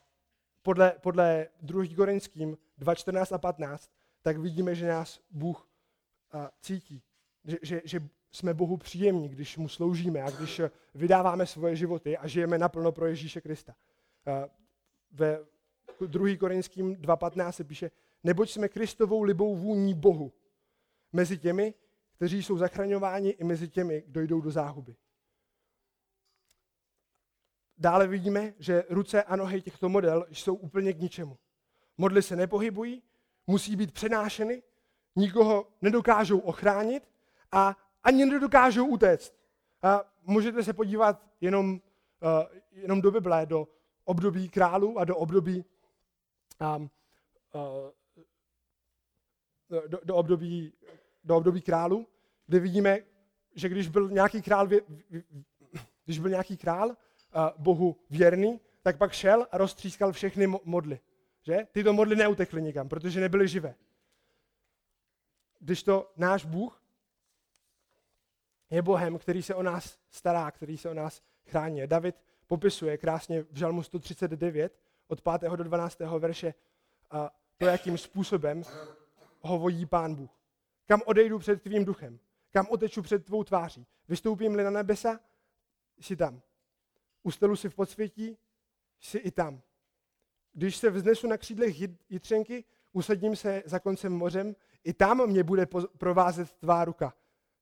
[0.63, 1.85] podle, podle 2.
[1.97, 3.91] Korinským 2.14 a 15,
[4.23, 5.72] tak vidíme, že nás Bůh
[6.61, 7.03] cítí.
[7.45, 8.01] Že, že, že
[8.33, 10.61] jsme Bohu příjemní, když mu sloužíme a když
[10.95, 13.75] vydáváme svoje životy a žijeme naplno pro Ježíše Krista.
[15.11, 15.39] Ve
[16.07, 16.37] 2.
[16.37, 17.91] Korinským 2.15 se píše,
[18.25, 20.33] neboť jsme Kristovou libou vůní Bohu
[21.13, 21.75] mezi těmi,
[22.17, 24.97] kteří jsou zachraňováni i mezi těmi, kdo jdou do záhuby.
[27.79, 31.39] Dále vidíme, že ruce a nohy těchto model jsou úplně k ničemu.
[31.99, 33.03] Modly se nepohybují,
[33.47, 34.63] musí být přenášeny,
[35.17, 37.09] nikoho nedokážou ochránit
[37.53, 39.35] a ani nedokážou utéct.
[39.83, 41.79] A můžete se podívat jenom, uh,
[42.73, 43.69] jenom do Bible, do
[44.05, 45.65] období králů a do období
[46.77, 46.91] um,
[47.55, 47.91] uh,
[49.89, 50.73] do, do, období,
[51.25, 52.07] do období králů,
[52.47, 52.99] kde vidíme,
[53.55, 54.69] že když byl nějaký král,
[56.05, 56.95] když byl nějaký král uh,
[57.59, 61.01] Bohu věrný, tak pak šel a roztřískal všechny modly.
[61.43, 61.67] Že?
[61.73, 63.75] Tyto modly neutekly nikam, protože nebyly živé.
[65.63, 66.83] Když to náš Bůh
[68.71, 71.87] je Bohem, který se o nás stará, který se o nás chrání.
[71.87, 75.53] David popisuje krásně v Žalmu 139 od 5.
[75.53, 75.99] do 12.
[76.19, 76.55] verše
[77.59, 78.63] to, jakým způsobem
[79.41, 80.31] ho vodí Pán Bůh.
[80.87, 82.19] Kam odejdu před tvým duchem?
[82.51, 83.87] Kam oteču před tvou tváří?
[84.09, 85.21] Vystoupím-li na nebesa?
[85.99, 86.43] Jsi tam.
[87.23, 88.39] Ustelu si v podsvětí?
[89.01, 89.63] Jsi i tam.
[90.53, 91.77] Když se vznesu na křídlech
[92.11, 95.67] jitřenky, usadím se za koncem mořem, i tam mě bude
[95.99, 97.15] provázet tvá ruka.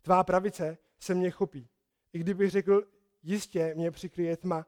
[0.03, 1.69] Tvá pravice se mě chopí.
[2.13, 2.83] I kdybych řekl,
[3.23, 4.67] jistě mě přikryje tma,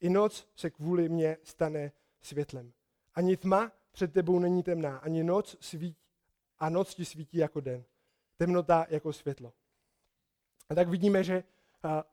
[0.00, 2.72] i noc se kvůli mě stane světlem.
[3.14, 5.96] Ani tma před tebou není temná, ani noc svítí,
[6.58, 7.84] a noc ti svítí jako den.
[8.36, 9.52] Temnota jako světlo.
[10.68, 11.44] A tak vidíme, že
[11.82, 12.04] a,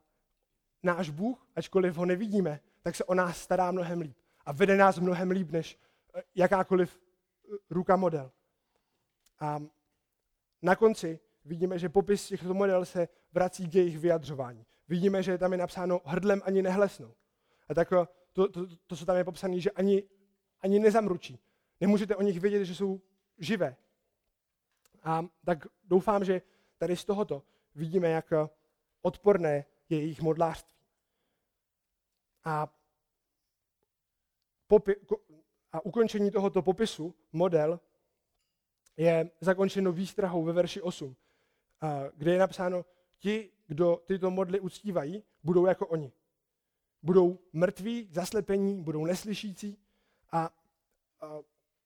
[0.82, 4.16] náš Bůh, ačkoliv ho nevidíme, tak se o nás stará mnohem líp.
[4.44, 5.78] A vede nás mnohem líp, než
[6.14, 8.30] e, jakákoliv e, ruka model.
[9.42, 9.60] A
[10.62, 14.66] na konci vidíme, že popis těchto model se vrací k jejich vyjadřování.
[14.88, 17.14] Vidíme, že tam je napsáno hrdlem ani nehlesnou.
[17.68, 17.88] A tak
[18.32, 20.02] to, to, to co tam je popsané, že ani,
[20.60, 21.38] ani nezamručí.
[21.80, 23.00] Nemůžete o nich vědět, že jsou
[23.38, 23.76] živé.
[25.02, 26.42] A tak doufám, že
[26.78, 27.42] tady z tohoto
[27.74, 28.32] vidíme, jak
[29.02, 30.78] odporné je jejich modlářství.
[32.44, 32.74] A,
[34.70, 35.16] popi-
[35.72, 37.80] a ukončení tohoto popisu, model,
[38.96, 41.16] je zakončeno výstrahou ve verši 8,
[42.16, 42.84] kde je napsáno,
[43.18, 46.12] ti, kdo tyto modly uctívají, budou jako oni.
[47.02, 49.78] Budou mrtví, zaslepení, budou neslyšící
[50.32, 50.50] a,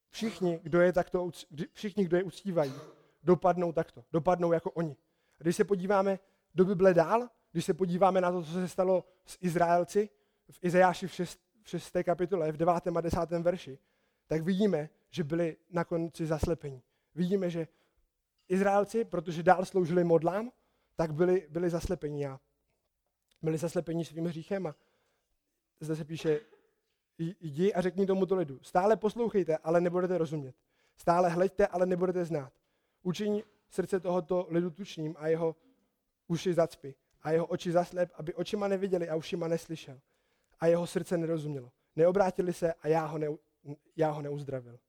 [0.09, 1.29] všichni, kdo je takto,
[1.73, 2.73] všichni, kdo je uctívají,
[3.23, 4.95] dopadnou takto, dopadnou jako oni.
[5.39, 6.19] A když se podíváme
[6.55, 10.09] do Bible dál, když se podíváme na to, co se stalo s Izraelci
[10.51, 11.39] v Izajáši v 6.
[11.63, 11.97] V 6.
[12.03, 12.73] kapitole, v 9.
[12.95, 13.19] a 10.
[13.31, 13.79] verši,
[14.27, 16.81] tak vidíme, že byli na konci zaslepení.
[17.17, 17.67] Vidíme, že
[18.47, 20.51] Izraelci, protože dál sloužili modlám,
[20.95, 22.39] tak byli, byli zaslepení a
[23.41, 24.75] byli zaslepení svým hříchem a
[25.79, 26.39] zde se píše,
[27.17, 30.55] jdi a řekni tomuto lidu, stále poslouchejte, ale nebudete rozumět.
[30.97, 32.53] Stále hleďte, ale nebudete znát.
[33.03, 35.55] Učiň srdce tohoto lidu tučným a jeho
[36.27, 39.99] uši zacpy a jeho oči zaslep, aby očima neviděli a ušima neslyšel
[40.59, 41.71] a jeho srdce nerozumělo.
[41.95, 43.27] Neobrátili se a já ho, ne,
[43.95, 44.79] já ho neuzdravil.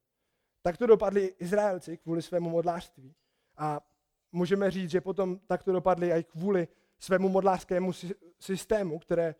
[0.62, 3.14] Tak to dopadli Izraelci kvůli svému modlářství.
[3.56, 3.80] A
[4.32, 6.68] můžeme říct, že potom tak to dopadli i kvůli
[6.98, 7.92] svému modlářskému
[8.40, 9.34] systému, které,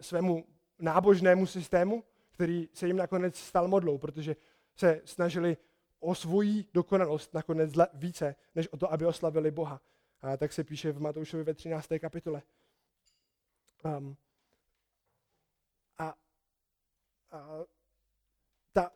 [0.00, 0.46] svému
[0.78, 4.36] nábožnému systému, který se jim nakonec stal modlou, protože
[4.74, 5.56] se snažili
[6.00, 9.80] o svoji dokonalost nakonec více, než o to, aby oslavili Boha.
[10.20, 11.88] A tak se píše v Matoušovi ve 13.
[12.00, 12.42] kapitole.
[13.84, 14.16] Um,
[15.98, 16.14] a,
[17.30, 17.48] a
[18.72, 18.92] ta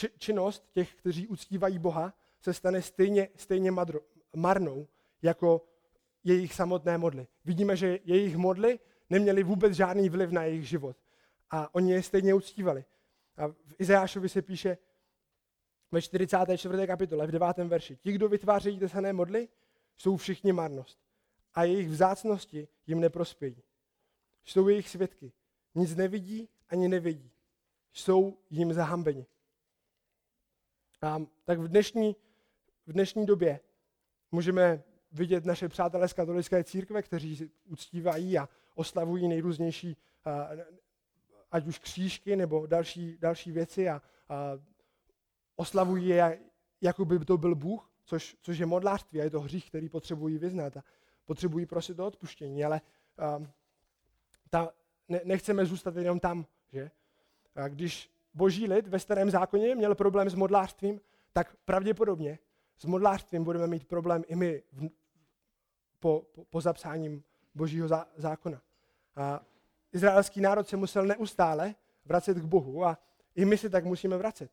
[0.00, 4.00] či, činnost těch, kteří uctívají Boha, se stane stejně, stejně madro,
[4.36, 4.88] marnou
[5.22, 5.66] jako
[6.24, 7.26] jejich samotné modly.
[7.44, 8.78] Vidíme, že jejich modly
[9.10, 10.96] neměly vůbec žádný vliv na jejich život.
[11.50, 12.84] A oni je stejně uctívali.
[13.36, 14.78] A v Izajášovi se píše
[15.92, 16.86] ve 44.
[16.86, 17.56] kapitole, v 9.
[17.56, 17.96] verši.
[17.96, 19.48] Ti, kdo vytvářejí tesané modly,
[19.96, 20.98] jsou všichni marnost.
[21.54, 23.62] A jejich vzácnosti jim neprospějí.
[24.44, 25.32] Jsou jejich svědky.
[25.74, 27.30] Nic nevidí ani nevidí.
[27.92, 29.26] Jsou jim zahambeni.
[31.02, 32.16] A tak v dnešní,
[32.86, 33.60] v dnešní době
[34.32, 34.82] můžeme
[35.12, 39.96] vidět naše přátelé z katolické církve, kteří uctívají a oslavují nejrůznější,
[41.50, 44.58] ať už křížky nebo další, další věci a, a
[45.56, 46.40] oslavují je,
[46.80, 50.38] jako by to byl Bůh, což, což je modlářství a je to hřích, který potřebují
[50.38, 50.84] vyznat a
[51.24, 52.80] potřebují prosit o odpuštění, ale
[53.18, 53.42] a,
[54.50, 54.72] ta,
[55.08, 56.90] ne, nechceme zůstat jenom tam, že?
[57.54, 61.00] A když boží lid ve starém zákoně měl problém s modlářstvím,
[61.32, 62.38] tak pravděpodobně
[62.78, 64.88] s modlářstvím budeme mít problém i my v,
[65.98, 67.22] po, po, po zapsáním
[67.54, 68.62] božího zá, zákona.
[69.16, 69.40] A
[69.92, 72.98] izraelský národ se musel neustále vracet k Bohu a
[73.34, 74.50] i my se tak musíme vracet.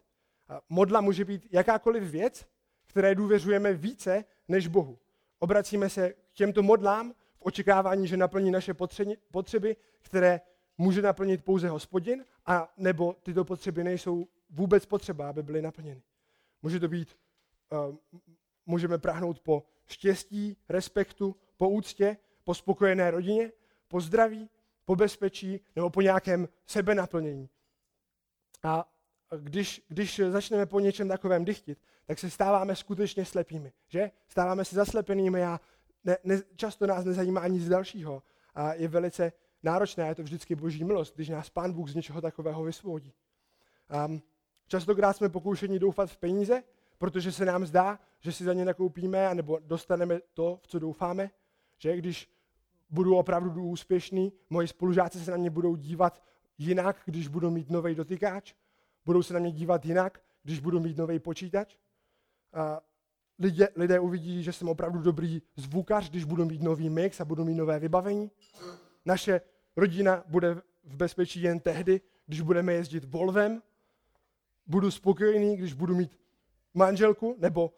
[0.50, 2.46] A modla může být jakákoliv věc,
[2.86, 5.00] které důvěřujeme více než Bohu.
[5.40, 8.74] Obracíme se k těmto modlám v očekávání, že naplní naše
[9.32, 10.42] potřeby, které
[10.78, 16.02] může naplnit pouze hospodin, a nebo tyto potřeby nejsou vůbec potřeba, aby byly naplněny.
[16.62, 17.18] Může to být,
[17.72, 17.96] uh,
[18.66, 23.52] můžeme prahnout po štěstí, respektu, po úctě, po spokojené rodině,
[23.88, 24.50] po zdraví,
[24.86, 27.50] po bezpečí nebo po nějakém sebenaplnění.
[28.64, 28.94] A
[29.40, 34.12] když, když začneme po něčem takovém dychtit, tak se stáváme skutečně slepými, že?
[34.28, 35.60] Stáváme se zaslepenými a
[36.04, 38.24] ne, ne, často nás nezajímá nic dalšího.
[38.56, 39.32] A je velice
[39.64, 43.14] náročné, je to vždycky boží milost, když nás pán Bůh z něčeho takového vysvobodí.
[44.08, 44.22] Um,
[44.68, 46.64] častokrát jsme pokoušeni doufat v peníze,
[46.98, 51.30] protože se nám zdá, že si za ně nakoupíme, nebo dostaneme to, v co doufáme,
[51.78, 52.30] že když
[52.90, 56.24] budu opravdu úspěšný, moji spolužáci se na mě budou dívat
[56.58, 58.54] jinak, když budu mít nový dotykáč,
[59.06, 61.76] budou se na mě dívat jinak, když budu mít nový počítač.
[62.54, 62.82] A
[63.40, 67.46] lidé, lidé uvidí, že jsem opravdu dobrý zvukař, když budu mít nový mix a budu
[67.46, 68.32] mít nové vybavení.
[69.08, 69.42] Naše
[69.76, 73.62] rodina bude v bezpečí jen tehdy, když budeme jezdit Volvem.
[74.66, 76.20] Budu spokojený, když budu mít
[76.74, 77.74] manželku, nebo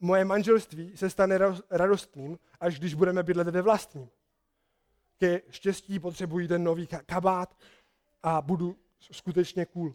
[0.00, 1.38] moje manželství se stane
[1.70, 4.08] radostným, až když budeme bydlet ve vlastním.
[5.18, 7.56] Ke štěstí potřebuji ten nový kabát
[8.22, 8.76] a budu
[9.12, 9.94] skutečně cool.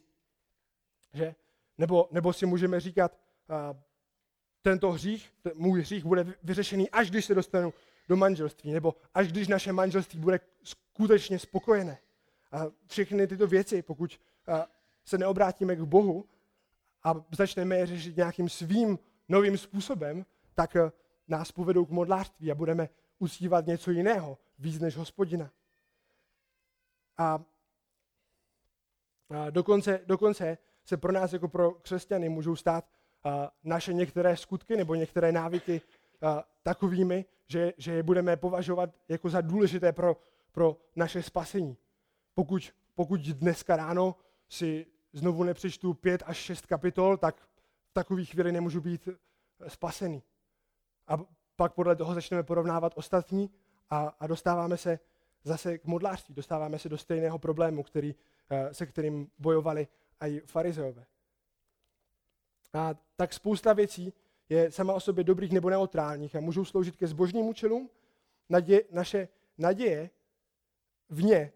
[1.14, 1.36] Že?
[1.78, 3.18] Nebo, nebo si můžeme říkat,
[3.50, 3.76] a,
[4.62, 7.74] tento hřích, ten můj hřích bude vyřešený, až když se dostanu
[8.12, 11.98] do manželství, nebo až když naše manželství bude skutečně spokojené.
[12.52, 14.20] A všechny tyto věci, pokud
[15.06, 16.26] se neobrátíme k Bohu
[17.04, 20.78] a začneme je řešit nějakým svým novým způsobem, tak
[21.28, 25.52] nás povedou k modlářství a budeme uctívat něco jiného, víc než hospodina.
[27.18, 27.44] A,
[29.50, 32.86] dokonce, dokonce se pro nás jako pro křesťany můžou stát
[33.64, 35.82] naše některé skutky nebo některé návyky
[36.64, 40.18] takovými, že, že je budeme považovat jako za důležité pro,
[40.52, 41.78] pro naše spasení.
[42.34, 44.16] Pokud, pokud dneska ráno
[44.50, 47.42] si znovu nepřečtu pět až šest kapitol, tak
[47.90, 49.10] v takové chvíli nemůžu být
[49.68, 50.24] spasený.
[51.08, 51.18] A
[51.56, 53.50] pak podle toho začneme porovnávat ostatní
[53.90, 55.00] a, a dostáváme se
[55.44, 58.16] zase k modlářství, dostáváme se do stejného problému, který,
[58.72, 59.88] se kterým bojovali
[60.28, 61.06] i farizeové.
[62.74, 64.14] A tak spousta věcí
[64.52, 67.90] je sama o sobě dobrých nebo neutrálních a můžou sloužit ke zbožným účelům.
[68.50, 70.10] Nadě, naše naděje
[71.10, 71.54] v ně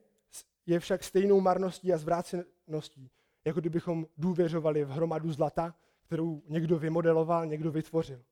[0.66, 3.12] je však stejnou marností a zvráceností,
[3.46, 8.24] jako kdybychom důvěřovali v hromadu zlata, kterou někdo vymodeloval, někdo vytvořil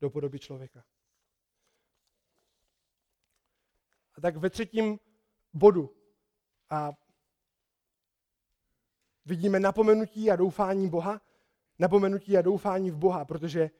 [0.00, 0.84] do podoby člověka.
[4.14, 4.98] A tak ve třetím
[5.52, 5.96] bodu
[6.70, 6.92] a
[9.26, 11.20] vidíme napomenutí a doufání Boha,
[11.78, 13.70] napomenutí a doufání v Boha, protože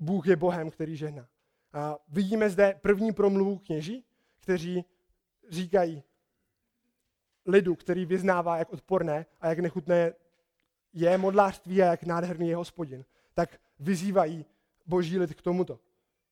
[0.00, 1.28] Bůh je Bohem, který žehná.
[1.72, 4.04] A vidíme zde první promluvu kněží,
[4.40, 4.84] kteří
[5.48, 6.02] říkají
[7.46, 10.12] lidu, který vyznává, jak odporné a jak nechutné
[10.92, 14.44] je modlářství a jak nádherný je hospodin, tak vyzývají
[14.86, 15.80] boží lid k tomuto.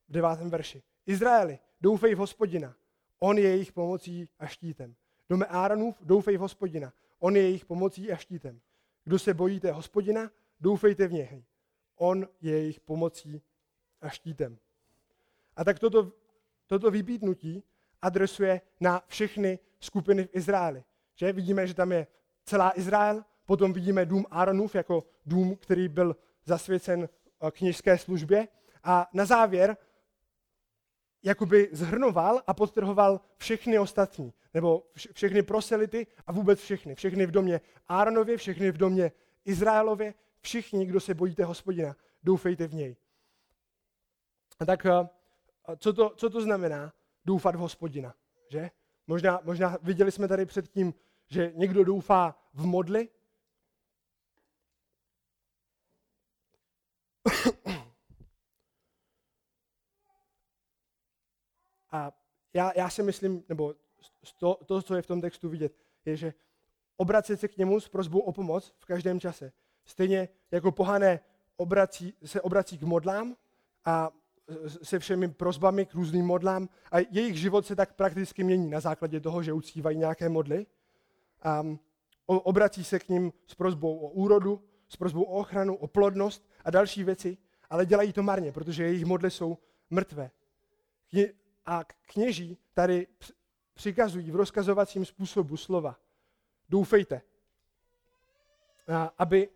[0.08, 0.82] V devátém verši.
[1.06, 2.74] Izraeli, doufej v hospodina,
[3.18, 4.94] on je jejich pomocí a štítem.
[5.28, 8.60] Dome Áronův, doufej v hospodina, On je jejich pomocí a štítem.
[9.04, 11.44] Kdo se bojíte hospodina, doufejte v něj.
[11.96, 13.42] On je jejich pomocí
[14.00, 14.58] a štítem.
[15.56, 16.12] A tak toto,
[16.66, 17.62] toto vybídnutí
[18.02, 20.84] adresuje na všechny skupiny v Izraeli.
[21.14, 22.06] Že vidíme, že tam je
[22.44, 28.48] celá Izrael, potom vidíme dům Aaronův jako dům, který byl zasvěcen eh, kněžské službě.
[28.84, 29.76] A na závěr
[31.22, 36.94] jakoby zhrnoval a podtrhoval všechny ostatní, nebo všechny proselity a vůbec všechny.
[36.94, 39.12] Všechny v domě Áronově, všechny v domě
[39.44, 42.96] Izraelově, všichni, kdo se bojíte hospodina, doufejte v něj.
[44.66, 45.08] Tak eh,
[45.76, 46.92] co to, co to znamená
[47.24, 48.14] doufat v hospodina?
[48.50, 48.70] Že?
[49.06, 50.94] Možná, možná viděli jsme tady předtím,
[51.26, 53.08] že někdo doufá v modly,
[61.90, 62.12] A
[62.52, 63.74] já, já si myslím, nebo
[64.38, 66.34] to, to, co je v tom textu vidět, je, že
[66.96, 69.52] obracet se k němu s prozbou o pomoc v každém čase.
[69.84, 71.20] Stejně jako pohané
[71.56, 73.36] obrací, se obrací k modlám
[73.84, 74.10] a
[74.82, 79.20] se všemi prozbami k různým modlám a jejich život se tak prakticky mění na základě
[79.20, 80.66] toho, že uctívají nějaké modly.
[81.42, 81.62] A
[82.26, 86.70] obrací se k ním s prozbou o úrodu, s prozbou o ochranu, o plodnost a
[86.70, 87.38] další věci.
[87.70, 89.58] ale dělají to marně, protože jejich modly jsou
[89.90, 90.30] mrtvé.
[91.66, 93.06] A kněží tady
[93.74, 95.98] přikazují v rozkazovacím způsobu slova.
[96.68, 97.22] Doufejte.
[99.18, 99.48] Aby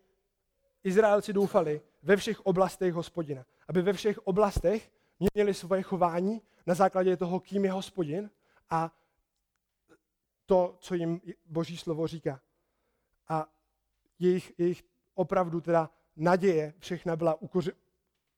[0.84, 3.44] Izraelci doufali ve všech oblastech hospodina.
[3.72, 8.30] Aby ve všech oblastech měnili svoje chování na základě toho, kým je hospodin
[8.70, 8.96] a
[10.46, 12.40] to, co jim boží slovo říká.
[13.28, 13.52] A
[14.18, 17.72] jejich, jejich opravdu teda naděje všechna byla ukoři,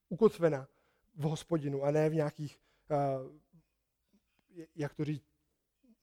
[0.08, 0.68] ukotvena
[1.14, 2.60] v hospodinu a ne v nějakých,
[2.90, 5.24] uh, jak to říct,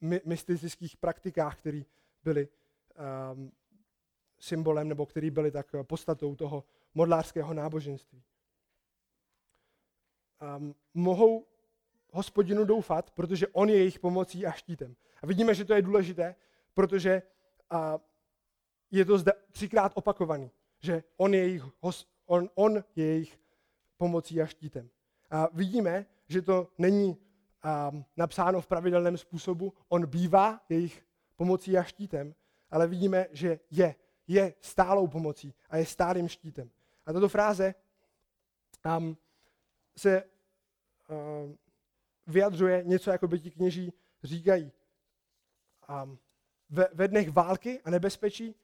[0.01, 1.81] my, mystických praktikách, které
[2.23, 2.49] byly
[3.33, 3.51] um,
[4.39, 6.63] symbolem nebo které byly tak podstatou toho
[6.93, 8.23] modlářského náboženství.
[10.41, 11.45] Um, mohou
[12.11, 14.95] hospodinu doufat, protože on je jejich pomocí a štítem.
[15.21, 16.35] A vidíme, že to je důležité,
[16.73, 17.21] protože
[17.71, 17.79] uh,
[18.91, 21.63] je to zde třikrát opakovaný, že on je jejich,
[22.25, 23.39] on, on je jejich
[23.97, 24.89] pomocí a štítem.
[25.31, 31.83] A vidíme, že to není um, napsáno v pravidelném způsobu, on bývá jejich pomocí a
[31.83, 32.35] štítem,
[32.71, 33.95] ale vidíme, že je,
[34.27, 36.69] je stálou pomocí a je stálým štítem.
[37.05, 37.75] A tato fráze
[38.97, 39.17] um,
[39.97, 40.23] se
[42.27, 43.93] vyjadřuje něco, jako by ti kněží
[44.23, 44.71] říkají.
[46.03, 46.17] Um,
[46.69, 48.55] ve, ve dnech války a nebezpečí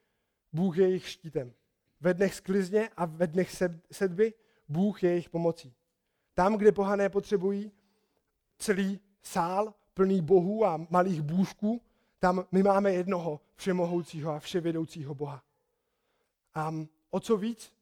[0.53, 1.53] Bůh je jejich štítem.
[2.01, 3.55] Ve dnech sklizně a ve dnech
[3.91, 4.33] sedby
[4.67, 5.73] Bůh je jejich pomocí.
[6.33, 7.71] Tam, kde pohané potřebují
[8.57, 11.81] celý sál plný bohů a malých bůžků,
[12.19, 15.43] tam my máme jednoho všemohoucího a vševědoucího Boha.
[16.53, 16.73] A
[17.09, 17.73] o co víc?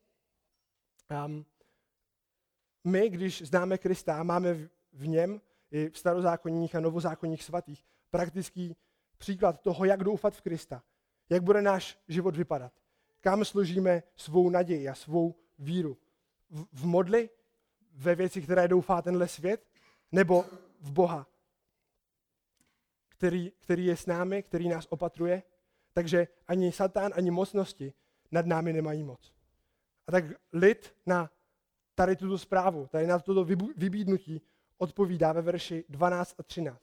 [2.85, 4.53] My, když známe Krista, máme
[4.93, 8.75] v něm i v starozákonních a novozákonních svatých praktický
[9.17, 10.83] příklad toho, jak doufat v Krista,
[11.29, 12.73] jak bude náš život vypadat,
[13.21, 15.97] kam složíme svou naději a svou víru.
[16.49, 17.29] V, v modli,
[17.93, 19.67] ve věci, které doufá tenhle svět,
[20.11, 20.45] nebo
[20.81, 21.27] v Boha,
[23.09, 25.43] který, který je s námi, který nás opatruje,
[25.93, 27.93] takže ani Satán, ani mocnosti
[28.31, 29.33] nad námi nemají moc.
[30.07, 31.31] A tak lid na
[31.95, 34.41] tady tuto zprávu, tady na toto vybídnutí
[34.77, 36.81] odpovídá ve verši 12 a 13.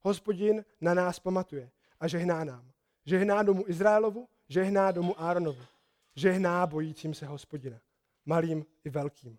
[0.00, 1.70] Hospodin na nás pamatuje
[2.00, 2.70] a žehná nám.
[3.04, 5.62] Žehná domu Izraelovu, žehná domu Áronovu.
[6.14, 7.80] Žehná bojícím se hospodina,
[8.24, 9.38] malým i velkým.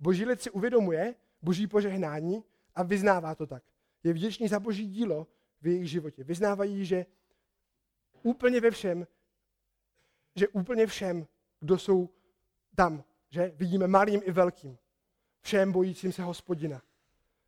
[0.00, 2.44] Boží lid si uvědomuje boží požehnání
[2.74, 3.62] a vyznává to tak.
[4.04, 5.26] Je vděčný za boží dílo
[5.62, 6.24] v jejich životě.
[6.24, 7.06] Vyznávají, že
[8.22, 9.06] úplně ve všem,
[10.36, 11.26] že úplně všem,
[11.60, 12.08] kdo jsou
[12.74, 14.78] tam, že vidíme malým i velkým,
[15.40, 16.82] všem bojícím se hospodina.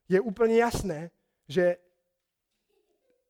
[0.09, 1.11] Je úplně jasné,
[1.49, 1.77] že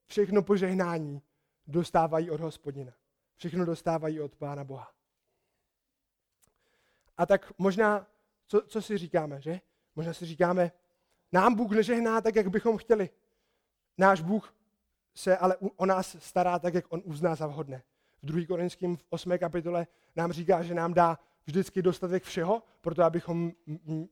[0.06, 1.22] všechno požehnání
[1.66, 2.92] dostávají od hospodina.
[3.36, 4.92] Všechno dostávají od Pána Boha.
[7.16, 8.06] A tak možná,
[8.46, 9.60] co, co si říkáme, že?
[9.96, 10.72] Možná si říkáme,
[11.32, 13.10] nám Bůh nežehná tak, jak bychom chtěli.
[13.98, 14.54] Náš Bůh
[15.14, 17.82] se ale o nás stará tak, jak on uzná za vhodné.
[18.22, 18.46] V 2.
[18.46, 19.38] Korinským v 8.
[19.38, 19.86] kapitole
[20.16, 21.18] nám říká, že nám dá
[21.48, 23.52] vždycky dostatek všeho, proto abychom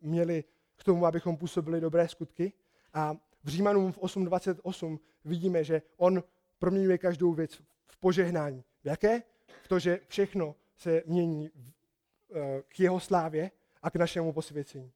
[0.01, 0.45] měli
[0.77, 2.53] k tomu, abychom působili dobré skutky.
[2.95, 6.23] A v Římanům v 8.28 vidíme, že on
[6.59, 8.65] proměňuje každou věc v požehnání.
[8.83, 9.23] V jaké?
[9.63, 13.51] V to, že všechno se mění eh, k jeho slávě
[13.83, 14.93] a k našemu posvěcení.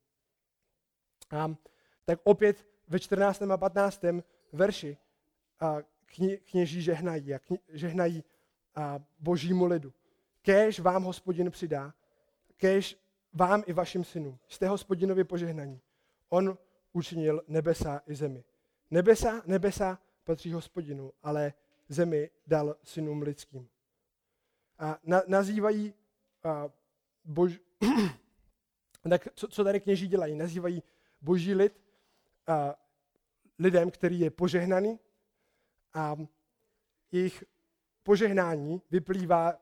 [1.30, 1.54] A
[2.04, 3.42] tak opět ve 14.
[3.42, 4.02] a 15.
[4.52, 4.96] verši
[5.60, 5.76] a
[6.06, 8.24] kně, kněží žehnají a kně, žehnají
[8.74, 9.92] a božímu lidu.
[10.42, 11.94] Kéž vám hospodin přidá,
[12.60, 12.98] kéž
[13.32, 14.38] vám i vašim synům.
[14.48, 15.80] Jste hospodinovi požehnaní.
[16.28, 16.58] On
[16.92, 18.44] učinil nebesa i zemi.
[18.90, 21.52] Nebesa, nebesa patří hospodinu, ale
[21.88, 23.68] zemi dal synům lidským.
[24.78, 25.94] A na, nazývají
[26.44, 26.70] a,
[27.24, 27.60] bož...
[29.10, 30.34] tak co, co tady kněží dělají?
[30.34, 30.82] Nazývají
[31.20, 31.80] boží lid
[32.46, 32.74] a,
[33.58, 34.98] lidem, který je požehnaný
[35.94, 36.16] a
[37.12, 37.44] jejich
[38.02, 39.54] požehnání vyplývá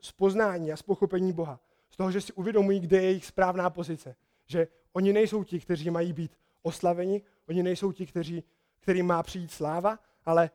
[0.00, 1.60] z poznání a z pochopení Boha.
[1.94, 4.16] Z toho, že si uvědomují, kde je jejich správná pozice.
[4.46, 8.44] Že oni nejsou ti, kteří mají být oslaveni, oni nejsou ti, kteří,
[8.80, 10.50] kterým má přijít sláva, ale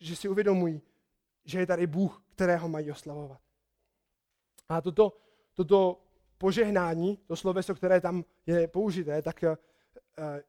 [0.00, 0.82] že si uvědomují,
[1.44, 3.40] že je tady Bůh, kterého mají oslavovat.
[4.68, 5.16] A toto,
[5.54, 6.00] toto
[6.38, 9.56] požehnání, to sloveso, které tam je použité, tak eh,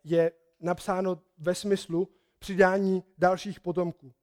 [0.04, 4.14] je napsáno ve smyslu přidání dalších potomků.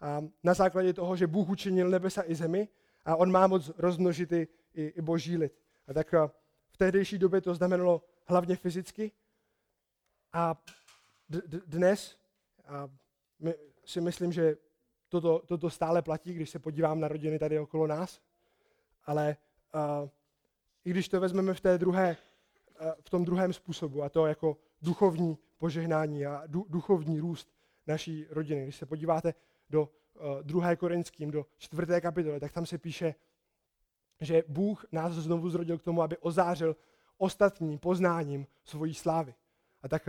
[0.00, 2.68] A na základě toho, že Bůh učinil nebesa i zemi
[3.04, 4.32] a on má moc rozmnožit
[4.74, 5.52] i, i boží lid.
[5.86, 6.28] A tak eh,
[6.70, 9.12] v tehdejší době to znamenalo hlavně fyzicky.
[10.32, 10.62] A
[11.66, 12.16] dnes
[12.64, 12.88] a
[13.38, 13.54] my
[13.84, 14.56] si myslím, že
[15.08, 18.20] toto, toto stále platí, když se podívám na rodiny tady okolo nás.
[19.04, 19.36] Ale
[19.74, 20.08] uh,
[20.84, 22.16] i když to vezmeme v té druhé,
[23.00, 27.52] v tom druhém způsobu, a to jako duchovní požehnání a duchovní růst
[27.86, 28.62] naší rodiny.
[28.62, 29.34] Když se podíváte
[29.70, 29.88] do
[30.42, 33.14] druhé Korinským, do čtvrté kapitoly, tak tam se píše,
[34.20, 36.76] že Bůh nás znovu zrodil k tomu, aby ozářil
[37.18, 39.34] ostatní poznáním svojí slávy.
[39.82, 40.08] A tak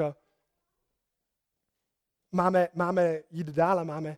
[2.31, 4.17] máme, máme jít dál a máme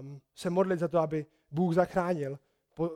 [0.00, 2.38] um, se modlit za to, aby Bůh zachránil
[2.74, 2.90] po,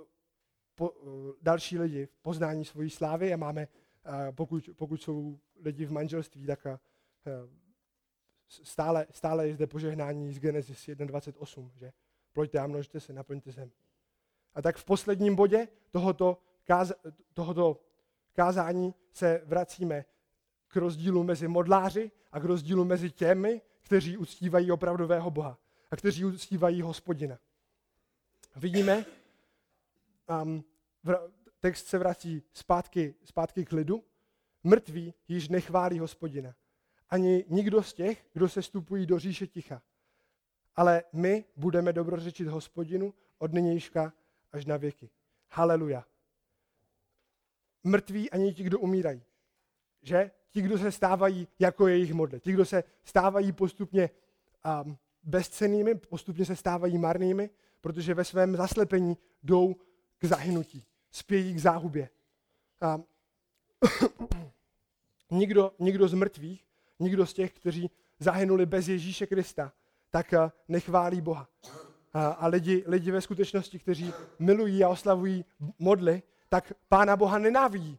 [0.74, 5.86] po, uh, další lidi v poznání svojí slávy a máme, uh, pokud, pokud jsou lidi
[5.86, 6.72] v manželství, tak uh,
[8.48, 11.92] stále, stále je zde požehnání z Genesis 1.28, že
[12.32, 13.70] ploďte a množte se, naplňte zem.
[14.57, 16.92] A tak v posledním bodě tohoto, káz,
[17.34, 17.80] tohoto
[18.32, 20.04] kázání se vracíme
[20.68, 25.59] k rozdílu mezi modláři a k rozdílu mezi těmi, kteří uctívají opravdového Boha
[25.90, 27.38] a kteří uctívají hospodina.
[28.57, 29.04] Vidíme,
[30.42, 30.64] um,
[31.61, 34.04] text se vrací zpátky, zpátky k lidu,
[34.64, 36.54] mrtví již nechválí hospodina.
[37.09, 39.82] Ani nikdo z těch, kdo se stupují do říše ticha.
[40.76, 44.12] Ale my budeme dobrořečit hospodinu od nynějška
[44.57, 45.11] až na věky.
[45.50, 46.07] Haleluja.
[47.84, 49.22] Mrtví ani ti, kdo umírají.
[50.02, 50.30] Že?
[50.50, 52.40] Ti, kdo se stávají jako jejich modly.
[52.40, 54.11] Ti, kdo se stávají postupně
[54.84, 57.50] um, bezcenými, postupně se stávají marnými,
[57.80, 59.76] protože ve svém zaslepení jdou
[60.18, 62.09] k zahynutí, spějí k záhubě.
[62.80, 63.00] A
[65.30, 66.66] nikdo, nikdo z mrtvých,
[66.98, 69.72] nikdo z těch, kteří zahynuli bez Ježíše Krista,
[70.11, 70.34] tak
[70.68, 71.48] nechválí Boha.
[72.16, 75.44] A, a lidi, lidi ve skutečnosti, kteří milují a oslavují
[75.78, 77.98] modly, tak Pána Boha nenávidí.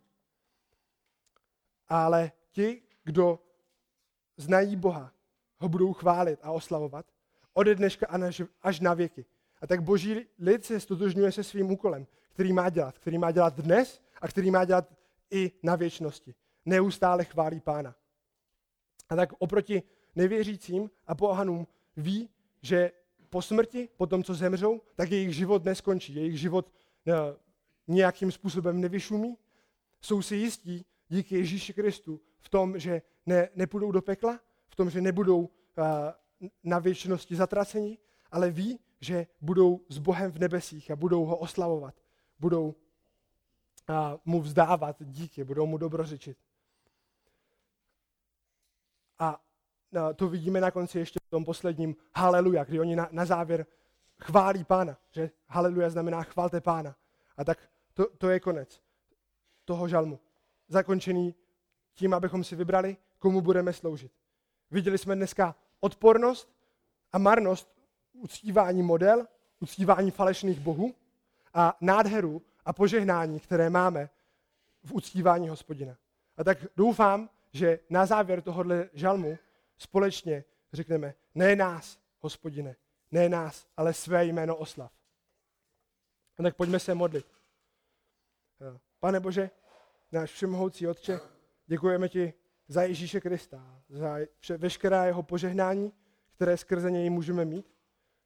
[1.88, 3.40] Ale ti, kdo
[4.38, 5.14] znají Boha,
[5.58, 7.06] ho budou chválit a oslavovat
[7.54, 8.08] ode dneška
[8.62, 9.26] až na věky.
[9.62, 13.60] A tak boží lid se stotožňuje se svým úkolem, který má dělat, který má dělat
[13.60, 14.94] dnes a který má dělat
[15.32, 16.36] i na věčnosti.
[16.66, 17.96] Neustále chválí pána.
[19.10, 19.84] A tak oproti
[20.16, 22.30] nevěřícím a pohanům ví,
[22.62, 22.92] že
[23.30, 26.16] po smrti, po tom, co zemřou, tak jejich život neskončí.
[26.16, 26.72] Jejich život
[27.08, 27.14] uh,
[27.88, 29.38] nějakým způsobem nevyšumí.
[30.02, 34.90] Jsou si jistí díky Ježíši Kristu v tom, že ne, nepůjdou do pekla, v tom,
[34.90, 35.50] že nebudou uh,
[36.64, 37.98] na věčnosti zatraceni,
[38.32, 41.96] ale ví, že budou s Bohem v nebesích a budou ho oslavovat.
[42.40, 42.76] Budou
[43.88, 46.38] a, mu vzdávat díky, budou mu dobrořečit.
[49.20, 49.42] A
[50.16, 53.66] to vidíme na konci ještě v tom posledním haleluja, kdy oni na, na závěr
[54.20, 56.96] chválí pána, že haleluja znamená chvalte pána.
[57.38, 58.82] A tak to, to je konec
[59.66, 60.20] toho žalmu.
[60.68, 61.36] Zakončený
[61.94, 64.12] tím, abychom si vybrali, komu budeme sloužit.
[64.72, 66.50] Viděli jsme dneska odpornost
[67.12, 67.78] a marnost
[68.14, 69.28] uctívání model,
[69.60, 70.96] uctívání falešných bohů
[71.54, 74.10] a nádheru a požehnání, které máme
[74.84, 75.98] v uctívání hospodina.
[76.38, 79.38] A tak doufám, že na závěr tohohle žalmu
[79.78, 82.76] společně řekneme, ne nás, hospodine,
[83.12, 84.92] ne nás, ale své jméno oslav.
[86.40, 87.26] A tak pojďme se modlit.
[89.00, 89.50] Pane Bože,
[90.12, 91.20] náš všemohoucí Otče,
[91.66, 92.34] děkujeme ti
[92.68, 94.18] za Ježíše Krista, za
[94.58, 95.94] veškerá jeho požehnání,
[96.36, 97.78] které skrze něj můžeme mít.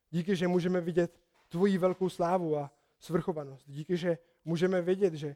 [0.09, 3.69] Díky, že můžeme vidět tvoji velkou slávu a svrchovanost.
[3.69, 5.35] Díky, že můžeme vědět, že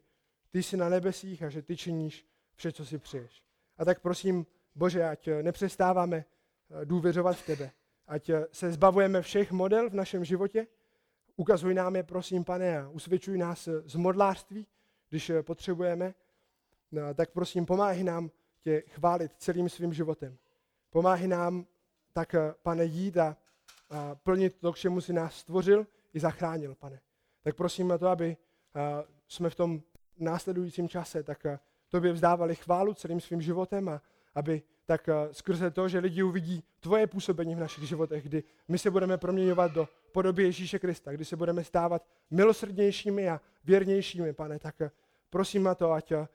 [0.50, 3.44] ty jsi na nebesích a že ty činíš vše, co si přeješ.
[3.78, 4.46] A tak prosím,
[4.76, 7.72] Bože, ať nepřestáváme eh, důvěřovat v tebe.
[8.08, 10.68] Ať eh, se zbavujeme všech model v našem životě.
[11.36, 14.68] Ukazuj nám je, prosím, pane, a usvědčuj nás eh, z modlářství,
[15.10, 16.14] když potřebujeme.
[16.92, 20.38] No, tak prosím, pomáhej nám tě chválit celým svým životem.
[20.90, 21.66] Pomáhej nám
[22.14, 23.38] tak, pane, jít a,
[23.90, 27.00] a plnit to, k čemu si nás stvořil i zachránil, pane.
[27.44, 28.38] Tak prosím to, aby
[28.74, 29.82] a, jsme v tom
[30.20, 31.60] následujícím čase tak a,
[31.90, 34.02] tobě vzdávali chválu celým svým životem a
[34.36, 38.78] aby tak a, skrze to, že lidi uvidí tvoje působení v našich životech, kdy my
[38.78, 44.60] se budeme proměňovat do podoby Ježíše Krista, kdy se budeme stávat milosrdnějšími a věrnějšími, pane,
[44.60, 44.92] tak a,
[45.30, 46.28] prosím na to, ať a,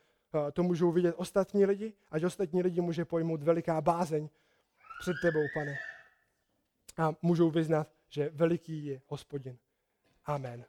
[0.53, 4.29] to můžou vidět ostatní lidi, ať ostatní lidi může pojmout veliká bázeň
[5.01, 5.79] před tebou, pane.
[6.97, 9.59] A můžou vyznat, že veliký je hospodin.
[10.25, 10.65] Amen.